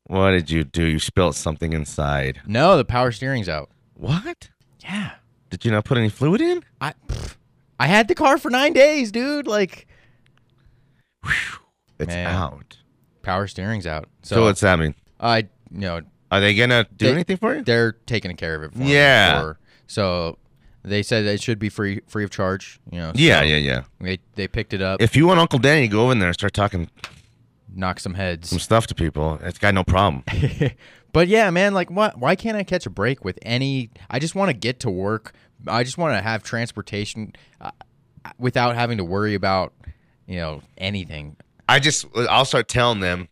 What 0.07 0.31
did 0.31 0.51
you 0.51 0.63
do? 0.65 0.83
You 0.85 0.99
spilled 0.99 1.35
something 1.35 1.71
inside. 1.71 2.41
No, 2.45 2.75
the 2.75 2.83
power 2.83 3.11
steering's 3.13 3.47
out. 3.47 3.69
What? 3.93 4.49
Yeah. 4.83 5.11
Did 5.49 5.63
you 5.63 5.71
not 5.71 5.85
put 5.85 5.97
any 5.97 6.09
fluid 6.09 6.41
in? 6.41 6.61
I 6.81 6.93
pff, 7.07 7.37
I 7.79 7.87
had 7.87 8.07
the 8.09 8.15
car 8.15 8.37
for 8.37 8.49
nine 8.49 8.73
days, 8.73 9.11
dude. 9.11 9.47
Like 9.47 9.87
It's 11.99 12.07
Man. 12.07 12.27
out. 12.27 12.77
power 13.21 13.47
steering's 13.47 13.87
out. 13.87 14.09
So, 14.23 14.35
So, 14.35 14.43
what's 14.43 14.59
that 14.61 14.77
mean? 14.79 14.95
I 15.19 15.37
you 15.37 15.47
know 15.71 16.01
Are 16.31 16.41
they 16.41 16.53
gonna 16.55 16.85
do 16.97 17.05
They- 17.05 17.11
anything 17.13 17.37
for 17.37 17.55
you? 17.55 17.63
they're 17.63 17.93
taking 17.93 18.35
care 18.35 18.55
of 18.55 18.63
it 18.63 18.73
for 18.73 18.79
me. 18.79 18.91
Yeah. 18.93 19.53
so 19.87 20.37
they 20.83 21.03
said 21.03 21.25
it 21.25 21.41
should 21.41 21.59
be 21.59 21.69
free 21.69 22.01
free 22.07 22.23
of 22.23 22.29
charge. 22.29 22.79
You 22.91 22.99
know. 22.99 23.11
Yeah, 23.15 23.39
so 23.39 23.45
yeah, 23.45 23.57
yeah. 23.57 23.83
They 23.99 24.19
they 24.35 24.47
picked 24.47 24.73
it 24.73 24.81
up, 24.81 25.01
If 25.01 25.15
you 25.15 25.27
want 25.27 25.39
Uncle 25.39 25.59
Danny, 25.59 25.87
go 25.87 26.03
over 26.03 26.11
in 26.11 26.19
there 26.19 26.29
and 26.29 26.35
start 26.35 26.53
talking 26.53 26.89
knock 27.75 27.99
some 27.99 28.13
heads. 28.13 28.49
some 28.49 28.59
stuff 28.59 28.87
to 28.87 28.95
people. 28.95 29.39
It's 29.41 29.57
got 29.57 29.73
no 29.73 29.83
problem. 29.83 30.23
But 31.13 31.27
yeah, 31.27 31.51
man, 31.51 31.75
like 31.75 31.89
why 31.89 32.11
why 32.15 32.35
can't 32.35 32.57
I 32.57 32.63
catch 32.63 32.87
a 32.87 32.89
break 32.89 33.23
with 33.23 33.37
any 33.43 33.91
I 34.09 34.17
just 34.17 34.33
want 34.33 34.49
to 34.49 34.53
get 34.53 34.79
to 34.81 34.89
work. 34.89 35.33
I 35.67 35.83
just 35.83 35.97
want 35.97 36.17
to 36.17 36.21
have 36.21 36.41
transportation 36.41 37.33
uh, 37.61 37.69
without 38.39 38.75
having 38.75 38.97
to 38.97 39.03
worry 39.03 39.35
about, 39.35 39.73
you 40.25 40.37
know, 40.37 40.63
anything. 40.75 41.37
I 41.69 41.79
just 41.79 42.05
I'll 42.15 42.45
start 42.45 42.67
telling 42.67 42.99
them 42.99 43.29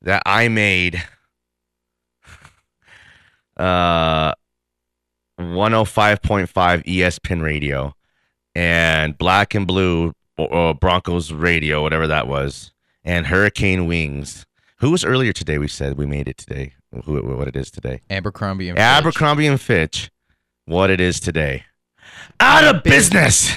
that 0.00 0.22
I 0.24 0.48
made 0.48 1.04
uh 3.58 4.32
105.5 5.38 6.84
ESPN 6.84 7.42
radio 7.42 7.94
and 8.54 9.18
Black 9.18 9.54
and 9.54 9.66
Blue 9.66 10.12
uh, 10.38 10.74
Broncos 10.74 11.32
radio, 11.32 11.82
whatever 11.82 12.06
that 12.06 12.28
was, 12.28 12.72
and 13.04 13.26
Hurricane 13.26 13.86
Wings. 13.86 14.46
Who 14.78 14.90
was 14.90 15.04
earlier 15.04 15.32
today? 15.32 15.58
We 15.58 15.68
said 15.68 15.96
we 15.96 16.06
made 16.06 16.28
it 16.28 16.36
today. 16.36 16.74
Who 17.04 17.20
what 17.36 17.48
it 17.48 17.56
is 17.56 17.70
today? 17.70 18.00
Abercrombie 18.10 18.68
and 18.68 18.76
Fitch. 18.76 18.82
Abercrombie 18.82 19.46
and 19.46 19.60
Fitch. 19.60 20.10
What 20.66 20.90
it 20.90 21.00
is 21.00 21.20
today? 21.20 21.64
Out 22.40 22.64
of 22.64 22.82
business. 22.82 23.56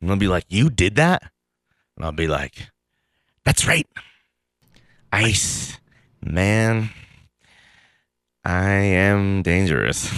And 0.00 0.10
they'll 0.10 0.16
be 0.16 0.28
like, 0.28 0.44
"You 0.48 0.70
did 0.70 0.96
that?" 0.96 1.22
And 1.96 2.04
I'll 2.04 2.12
be 2.12 2.26
like, 2.28 2.68
"That's 3.44 3.66
right." 3.66 3.86
Ice, 5.12 5.78
man. 6.22 6.90
I 8.44 8.70
am 8.70 9.42
dangerous. 9.42 10.10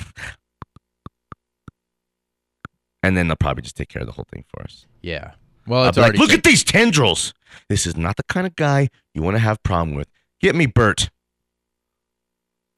And 3.02 3.16
then 3.16 3.28
they'll 3.28 3.36
probably 3.36 3.62
just 3.62 3.76
take 3.76 3.88
care 3.88 4.02
of 4.02 4.06
the 4.06 4.12
whole 4.12 4.26
thing 4.30 4.44
for 4.48 4.62
us. 4.62 4.86
Yeah. 5.02 5.32
Well, 5.66 5.88
it's 5.88 5.98
like, 5.98 6.14
look 6.14 6.32
at 6.32 6.42
these 6.42 6.64
tendrils. 6.64 7.34
This 7.68 7.86
is 7.86 7.96
not 7.96 8.16
the 8.16 8.22
kind 8.24 8.46
of 8.46 8.56
guy 8.56 8.88
you 9.14 9.22
want 9.22 9.36
to 9.36 9.40
have 9.40 9.62
problem 9.62 9.94
with. 9.94 10.08
Get 10.40 10.54
me 10.54 10.66
Burt. 10.66 11.10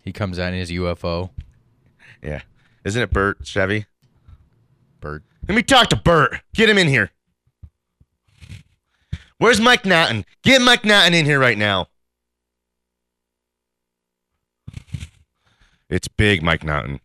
he 0.02 0.12
comes 0.12 0.38
out 0.38 0.52
in 0.52 0.58
his 0.58 0.70
UFO. 0.70 1.30
Yeah. 2.22 2.42
Isn't 2.84 3.02
it 3.02 3.10
Burt 3.10 3.46
Chevy? 3.46 3.86
Burt. 5.00 5.22
Let 5.48 5.54
me 5.54 5.62
talk 5.62 5.88
to 5.88 5.96
Burt. 5.96 6.40
Get 6.54 6.68
him 6.68 6.78
in 6.78 6.88
here. 6.88 7.10
Where's 9.38 9.60
Mike 9.60 9.86
Naughton? 9.86 10.24
Get 10.42 10.60
Mike 10.60 10.84
Naughton 10.84 11.14
in 11.14 11.24
here 11.24 11.40
right 11.40 11.56
now. 11.56 11.86
It's 15.88 16.08
big, 16.08 16.42
Mike 16.42 16.62
Naughton. 16.62 17.00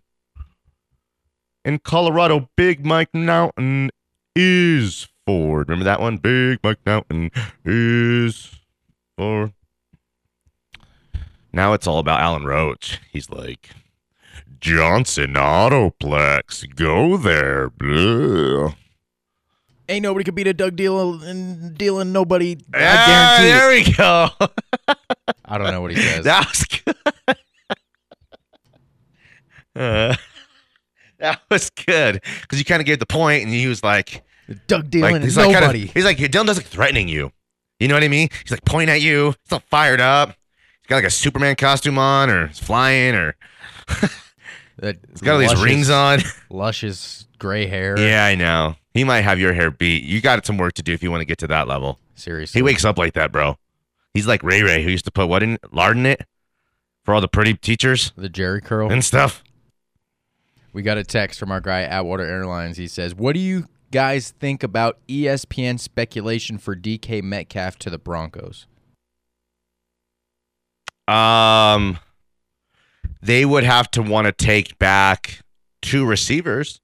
In 1.65 1.79
Colorado, 1.79 2.47
Big 2.55 2.85
Mike 2.85 3.09
Mountain 3.13 3.89
is 4.35 5.07
Ford. 5.25 5.67
Remember 5.67 5.83
that 5.85 5.99
one? 5.99 6.17
Big 6.17 6.59
Mike 6.63 6.79
Mountain 6.85 7.31
is 7.65 8.51
Ford. 9.17 9.51
Now 11.51 11.73
it's 11.73 11.87
all 11.87 11.97
about 11.99 12.19
Alan 12.19 12.45
Roach. 12.45 12.99
He's 13.11 13.29
like, 13.31 13.71
Johnson 14.61 15.33
Autoplex, 15.33 16.75
go 16.75 17.17
there. 17.17 17.69
Blah. 17.71 18.75
Ain't 19.89 20.03
nobody 20.03 20.23
could 20.23 20.35
beat 20.35 20.47
a 20.47 20.53
Doug 20.53 20.75
deal 20.75 21.23
and 21.23 21.75
dealing 21.77 22.11
nobody. 22.11 22.57
I 22.73 22.77
Ah, 22.77 23.37
guarantee 23.39 23.47
it. 23.47 23.53
there 23.53 23.69
we 23.69 23.93
go. 23.93 24.95
I 25.45 25.57
don't 25.57 25.71
know 25.71 25.81
what 25.81 25.91
he 25.91 25.97
says. 26.01 26.25
That 26.25 26.45
was 26.47 26.63
good. 26.65 26.95
Uh, 29.77 30.15
that 31.19 31.41
was 31.49 31.69
good 31.69 32.21
because 32.41 32.59
you 32.59 32.65
kind 32.65 32.81
of 32.81 32.85
gave 32.85 32.99
the 32.99 33.05
point, 33.05 33.43
and 33.43 33.51
he 33.53 33.67
was 33.67 33.83
like, 33.83 34.23
Doug 34.67 34.89
dealing 34.89 35.13
like 35.13 35.21
is 35.23 35.35
he's 35.35 35.37
like 35.37 35.51
nobody. 35.51 35.87
he's 35.87 36.05
like 36.05 36.17
Dylan 36.17 36.45
doesn't 36.45 36.65
threatening 36.67 37.07
you. 37.07 37.31
You 37.79 37.87
know 37.87 37.95
what 37.95 38.03
I 38.03 38.07
mean? 38.07 38.29
He's 38.43 38.51
like 38.51 38.63
pointing 38.65 38.95
at 38.95 39.01
you. 39.01 39.33
He's 39.43 39.51
all 39.51 39.63
fired 39.69 39.99
up. 39.99 40.29
He's 40.29 40.87
got 40.87 40.95
like 40.97 41.05
a 41.05 41.09
Superman 41.09 41.55
costume 41.55 41.97
on, 41.97 42.29
or 42.29 42.47
he's 42.47 42.59
flying, 42.59 43.15
or 43.15 43.35
That 44.77 44.97
he's 45.09 45.21
got 45.21 45.33
all 45.33 45.39
these 45.39 45.61
rings 45.61 45.89
on. 45.89 46.19
luscious 46.49 47.27
gray 47.39 47.65
hair. 47.65 47.97
yeah, 47.97 48.25
I 48.25 48.35
know. 48.35 48.75
He 48.93 49.03
might 49.03 49.21
have 49.21 49.39
your 49.39 49.53
hair 49.53 49.71
beat. 49.71 50.03
You 50.03 50.21
got 50.21 50.45
some 50.45 50.57
work 50.57 50.73
to 50.73 50.83
do 50.83 50.93
if 50.93 51.01
you 51.01 51.11
want 51.11 51.21
to 51.21 51.25
get 51.25 51.37
to 51.39 51.47
that 51.47 51.67
level. 51.67 51.99
seriously. 52.15 52.59
He 52.59 52.63
wakes 52.63 52.83
up 52.85 52.97
like 52.97 53.13
that, 53.13 53.31
bro. 53.31 53.57
He's 54.13 54.27
like 54.27 54.43
Ray 54.43 54.63
Ray, 54.63 54.83
who 54.83 54.89
used 54.89 55.05
to 55.05 55.11
put 55.11 55.27
what 55.27 55.43
in 55.43 55.57
lard 55.71 55.97
in 55.97 56.05
it 56.05 56.25
for 57.03 57.13
all 57.13 57.21
the 57.21 57.27
pretty 57.27 57.53
teachers 57.53 58.11
the 58.17 58.29
Jheri 58.29 58.63
curl. 58.63 58.91
and 58.91 59.03
stuff. 59.03 59.43
We 60.75 60.81
got 60.81 60.97
a 60.97 61.05
text 61.05 61.39
from 61.39 61.53
our 61.53 61.61
guy 61.61 61.83
at 61.83 61.91
Atwater 61.91 62.25
Airlines. 62.25 62.75
He 62.75 62.87
says, 62.87 63.15
"What 63.15 63.33
do 63.33 63.39
you 63.39 63.69
guys 63.91 64.31
think 64.31 64.61
about 64.61 64.99
ESPN 65.07 65.77
speculation 65.77 66.57
for 66.57 66.75
DK 66.75 67.21
Metcalf 67.21 67.79
to 67.79 67.89
the 67.89 67.97
Broncos?" 67.97 68.67
Um, 71.07 71.97
they 73.21 73.45
would 73.45 73.63
have 73.63 73.89
to 73.91 74.01
want 74.01 74.25
to 74.25 74.33
take 74.33 74.77
back 74.77 75.39
two 75.81 76.05
receivers. 76.05 76.81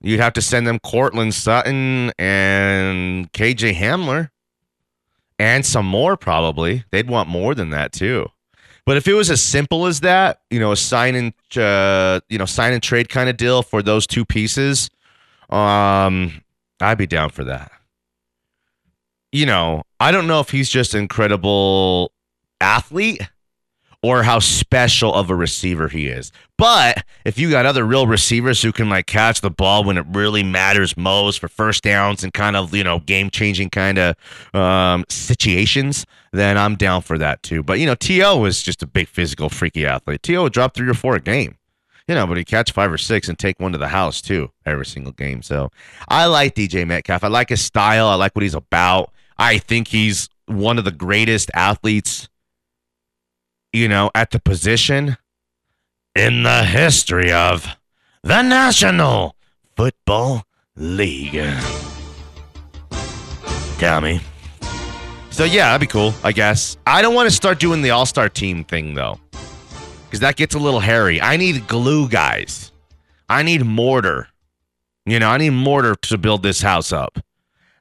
You'd 0.00 0.18
have 0.18 0.32
to 0.32 0.42
send 0.42 0.66
them 0.66 0.80
Courtland 0.80 1.34
Sutton 1.34 2.10
and 2.18 3.32
KJ 3.32 3.72
Hamler, 3.72 4.30
and 5.38 5.64
some 5.64 5.86
more 5.86 6.16
probably. 6.16 6.86
They'd 6.90 7.08
want 7.08 7.28
more 7.28 7.54
than 7.54 7.70
that 7.70 7.92
too. 7.92 8.32
But 8.88 8.96
if 8.96 9.06
it 9.06 9.12
was 9.12 9.30
as 9.30 9.42
simple 9.42 9.84
as 9.84 10.00
that, 10.00 10.40
you 10.48 10.58
know, 10.58 10.72
a 10.72 10.76
sign 10.76 11.14
and 11.14 11.34
uh, 11.62 12.20
you 12.30 12.38
know 12.38 12.46
sign 12.46 12.72
and 12.72 12.82
trade 12.82 13.10
kind 13.10 13.28
of 13.28 13.36
deal 13.36 13.62
for 13.62 13.82
those 13.82 14.06
two 14.06 14.24
pieces, 14.24 14.88
um, 15.50 16.40
I'd 16.80 16.96
be 16.96 17.06
down 17.06 17.28
for 17.28 17.44
that. 17.44 17.70
You 19.30 19.44
know, 19.44 19.82
I 20.00 20.10
don't 20.10 20.26
know 20.26 20.40
if 20.40 20.48
he's 20.48 20.70
just 20.70 20.94
incredible 20.94 22.12
athlete 22.62 23.20
or 24.02 24.22
how 24.22 24.38
special 24.38 25.12
of 25.12 25.28
a 25.28 25.34
receiver 25.34 25.88
he 25.88 26.06
is. 26.06 26.30
But 26.56 27.04
if 27.24 27.38
you 27.38 27.50
got 27.50 27.66
other 27.66 27.84
real 27.84 28.06
receivers 28.06 28.62
who 28.62 28.72
can 28.72 28.88
like 28.88 29.06
catch 29.06 29.40
the 29.40 29.50
ball 29.50 29.84
when 29.84 29.98
it 29.98 30.06
really 30.08 30.42
matters 30.42 30.96
most 30.96 31.40
for 31.40 31.48
first 31.48 31.82
downs 31.82 32.22
and 32.22 32.32
kind 32.32 32.56
of, 32.56 32.74
you 32.74 32.84
know, 32.84 33.00
game 33.00 33.30
changing 33.30 33.70
kind 33.70 33.98
of 33.98 34.16
um, 34.54 35.04
situations, 35.08 36.06
then 36.32 36.56
I'm 36.56 36.76
down 36.76 37.02
for 37.02 37.18
that 37.18 37.42
too. 37.42 37.62
But, 37.62 37.80
you 37.80 37.86
know, 37.86 37.96
T.O. 37.96 38.38
was 38.38 38.62
just 38.62 38.82
a 38.82 38.86
big 38.86 39.08
physical, 39.08 39.48
freaky 39.48 39.84
athlete. 39.84 40.22
T.O. 40.22 40.44
would 40.44 40.52
drop 40.52 40.74
three 40.74 40.88
or 40.88 40.94
four 40.94 41.16
a 41.16 41.20
game. 41.20 41.56
You 42.06 42.14
know, 42.14 42.26
but 42.26 42.38
he 42.38 42.44
catch 42.44 42.72
five 42.72 42.90
or 42.90 42.96
six 42.96 43.28
and 43.28 43.38
take 43.38 43.60
one 43.60 43.72
to 43.72 43.78
the 43.78 43.88
house 43.88 44.22
too 44.22 44.50
every 44.64 44.86
single 44.86 45.12
game. 45.12 45.42
So 45.42 45.70
I 46.08 46.24
like 46.24 46.54
DJ 46.54 46.86
Metcalf. 46.86 47.22
I 47.22 47.28
like 47.28 47.50
his 47.50 47.60
style. 47.60 48.06
I 48.06 48.14
like 48.14 48.34
what 48.34 48.42
he's 48.42 48.54
about. 48.54 49.12
I 49.36 49.58
think 49.58 49.88
he's 49.88 50.30
one 50.46 50.78
of 50.78 50.84
the 50.84 50.90
greatest 50.90 51.50
athletes 51.52 52.30
you 53.72 53.88
know, 53.88 54.10
at 54.14 54.30
the 54.30 54.40
position 54.40 55.16
in 56.14 56.42
the 56.42 56.64
history 56.64 57.32
of 57.32 57.76
the 58.22 58.42
National 58.42 59.36
Football 59.76 60.44
League. 60.76 61.40
Tell 63.78 64.00
me. 64.00 64.20
So 65.30 65.44
yeah, 65.44 65.68
that'd 65.68 65.80
be 65.80 65.86
cool, 65.86 66.12
I 66.24 66.32
guess. 66.32 66.76
I 66.86 67.00
don't 67.00 67.14
want 67.14 67.28
to 67.28 67.34
start 67.34 67.60
doing 67.60 67.80
the 67.82 67.90
all-star 67.90 68.28
team 68.28 68.64
thing 68.64 68.94
though. 68.94 69.20
Cuz 70.10 70.20
that 70.20 70.36
gets 70.36 70.54
a 70.54 70.58
little 70.58 70.80
hairy. 70.80 71.20
I 71.20 71.36
need 71.36 71.68
glue 71.68 72.08
guys. 72.08 72.72
I 73.28 73.42
need 73.42 73.64
mortar. 73.64 74.28
You 75.06 75.18
know, 75.20 75.28
I 75.28 75.38
need 75.38 75.50
mortar 75.50 75.94
to 75.94 76.18
build 76.18 76.42
this 76.42 76.60
house 76.62 76.92
up. 76.92 77.18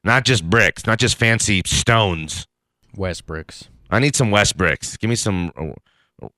Not 0.03 0.23
just 0.23 0.47
bricks, 0.49 0.85
not 0.85 0.99
just 0.99 1.17
fancy 1.17 1.61
stones. 1.65 2.45
Westbrooks. 2.95 3.69
I 3.89 3.99
need 3.99 4.15
some 4.15 4.31
West 4.31 4.57
bricks. 4.57 4.97
Give 4.97 5.09
me 5.09 5.15
some 5.15 5.51
uh, 5.57 6.31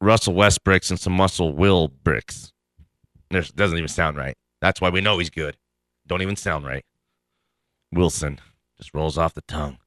Russell 0.00 0.34
West 0.34 0.64
bricks 0.64 0.90
and 0.90 0.98
some 1.00 1.12
Muscle 1.14 1.52
Will 1.54 1.88
bricks. 1.88 2.52
There's, 3.30 3.50
doesn't 3.50 3.78
even 3.78 3.88
sound 3.88 4.16
right. 4.16 4.36
That's 4.60 4.80
why 4.80 4.90
we 4.90 5.00
know 5.00 5.18
he's 5.18 5.30
good. 5.30 5.56
Don't 6.06 6.22
even 6.22 6.36
sound 6.36 6.66
right. 6.66 6.84
Wilson 7.92 8.40
just 8.76 8.92
rolls 8.94 9.16
off 9.18 9.34
the 9.34 9.42
tongue. 9.42 9.78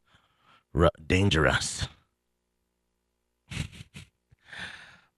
Ru- 0.74 0.90
dangerous. 1.06 1.88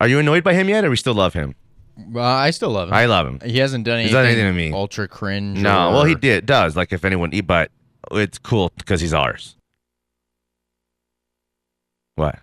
Are 0.02 0.08
you 0.08 0.20
annoyed 0.20 0.44
by 0.44 0.54
him 0.54 0.68
yet, 0.70 0.84
or 0.84 0.90
we 0.90 0.98
still 0.98 1.14
love 1.14 1.34
him? 1.34 1.56
Well, 1.98 2.26
I 2.26 2.52
still 2.52 2.72
love 2.72 2.90
him. 2.90 2.94
I 2.94 3.06
love 3.06 3.26
him. 3.26 3.40
he 3.46 3.60
hasn't 3.60 3.86
done 3.86 3.96
anything, 4.00 4.14
done 4.14 4.26
anything 4.26 4.46
to 4.46 4.54
me. 4.54 4.74
ultra 4.74 5.08
cringe. 5.08 5.60
No, 5.60 5.90
or- 5.90 5.94
well, 5.94 6.04
he 6.04 6.16
did 6.16 6.46
does. 6.46 6.76
Like 6.76 6.92
if 6.92 7.06
anyone, 7.06 7.32
but 7.46 7.72
it's 8.12 8.38
cool 8.38 8.72
because 8.76 9.00
he's 9.00 9.14
ours. 9.14 9.55
What? 12.16 12.40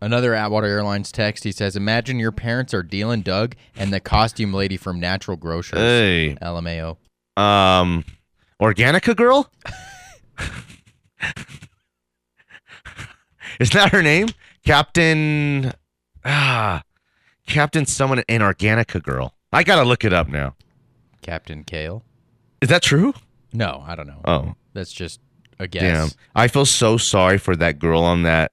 Another 0.00 0.34
Atwater 0.34 0.66
Airlines 0.66 1.10
text. 1.10 1.44
He 1.44 1.52
says, 1.52 1.74
"Imagine 1.74 2.18
your 2.18 2.32
parents 2.32 2.74
are 2.74 2.82
dealing 2.82 3.22
Doug 3.22 3.56
and 3.74 3.92
the 3.92 4.00
costume 4.00 4.52
lady 4.52 4.76
from 4.76 5.00
Natural 5.00 5.36
Grocers." 5.36 5.78
Hey, 5.78 6.36
LMAO. 6.42 6.96
um, 7.36 8.04
Organica 8.60 9.16
girl. 9.16 9.50
Is 13.58 13.70
that 13.70 13.92
her 13.92 14.02
name? 14.02 14.28
Captain 14.64 15.72
ah 16.24 16.82
Captain 17.46 17.86
someone 17.86 18.22
an 18.28 18.40
Organica 18.40 19.02
girl. 19.02 19.34
I 19.52 19.62
gotta 19.62 19.84
look 19.88 20.04
it 20.04 20.12
up 20.12 20.28
now. 20.28 20.56
Captain 21.22 21.64
Kale. 21.64 22.02
Is 22.60 22.68
that 22.68 22.82
true? 22.82 23.14
No, 23.52 23.82
I 23.86 23.94
don't 23.94 24.06
know. 24.06 24.20
Oh, 24.26 24.54
That's 24.74 24.92
just 24.92 25.20
a 25.58 25.66
guess. 25.66 25.82
damn. 25.82 26.08
I 26.34 26.48
feel 26.48 26.66
so 26.66 26.96
sorry 26.98 27.38
for 27.38 27.56
that 27.56 27.78
girl 27.78 28.02
on 28.02 28.22
that 28.24 28.52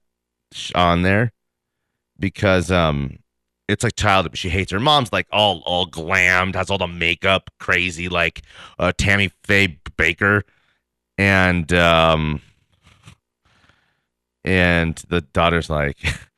on 0.75 1.01
there 1.01 1.31
because 2.19 2.71
um 2.71 3.17
it's 3.67 3.83
like 3.83 3.95
child 3.95 4.29
she 4.37 4.49
hates 4.49 4.71
her 4.71 4.79
mom's 4.79 5.11
like 5.11 5.27
all 5.31 5.61
all 5.65 5.85
glammed, 5.87 6.55
has 6.55 6.69
all 6.69 6.77
the 6.77 6.87
makeup, 6.87 7.49
crazy 7.59 8.09
like 8.09 8.41
uh 8.79 8.91
Tammy 8.97 9.31
Faye 9.43 9.79
Bakker 9.97 10.41
and 11.17 11.71
um 11.73 12.41
and 14.43 14.95
the 15.09 15.21
daughter's 15.21 15.69
like 15.69 15.97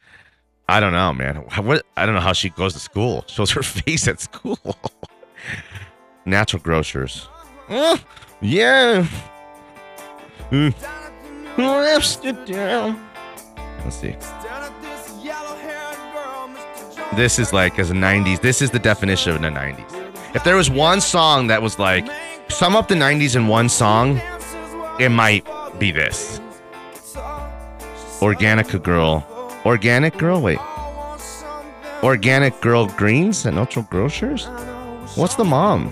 I 0.67 0.79
don't 0.79 0.93
know, 0.93 1.13
man. 1.13 1.35
What 1.35 1.85
I 1.95 2.05
don't 2.05 2.15
know 2.15 2.21
how 2.21 2.33
she 2.33 2.49
goes 2.49 2.73
to 2.73 2.79
school. 2.79 3.23
Shows 3.27 3.51
her 3.51 3.63
face 3.63 4.07
at 4.07 4.19
school. 4.19 4.57
Natural 6.25 6.61
grocers. 6.61 7.27
Oh, 7.69 7.99
yeah. 8.41 9.07
Mm. 10.51 10.73
Amsterdam. 11.57 12.99
Let's 13.85 13.97
see. 13.97 14.15
This 17.15 17.39
is 17.39 17.53
like 17.53 17.79
as 17.79 17.91
a 17.91 17.93
90s. 17.93 18.41
This 18.41 18.61
is 18.61 18.71
the 18.71 18.79
definition 18.79 19.35
of 19.35 19.41
the 19.41 19.47
90s. 19.47 20.35
If 20.35 20.43
there 20.43 20.55
was 20.55 20.69
one 20.69 20.99
song 20.99 21.47
that 21.47 21.61
was 21.61 21.77
like 21.79 22.05
sum 22.49 22.75
up 22.75 22.87
the 22.87 22.95
90s 22.95 23.35
in 23.35 23.47
one 23.47 23.69
song, 23.69 24.19
it 24.99 25.09
might 25.09 25.45
be 25.79 25.91
this. 25.91 26.41
Organica 28.19 28.81
Girl. 28.81 29.23
Organic 29.65 30.17
Girl? 30.17 30.41
Wait. 30.41 30.59
Organic 32.03 32.59
Girl 32.61 32.87
Greens 32.87 33.45
at 33.45 33.53
Natural 33.53 33.85
Grocers? 33.89 34.47
What's 35.15 35.35
the 35.35 35.45
mom? 35.45 35.91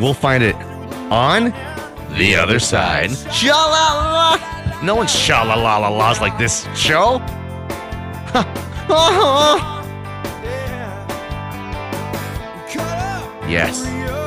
We'll 0.00 0.14
find 0.14 0.42
it 0.42 0.54
on 1.10 1.52
the 2.16 2.36
other 2.36 2.58
side. 2.58 3.10
Sha-la-la. 3.32 4.59
No 4.82 4.94
one 4.94 5.06
sha 5.06 5.42
la 5.42 5.56
la 5.56 5.76
la 5.76 5.90
la's 5.90 6.22
like 6.22 6.38
this 6.38 6.66
show. 6.74 7.20
yes. 13.46 13.84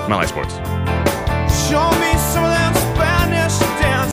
My 0.07 0.17
life 0.17 0.29
sports. 0.29 0.53
Show 1.67 1.89
me 1.99 2.15
some 2.17 2.62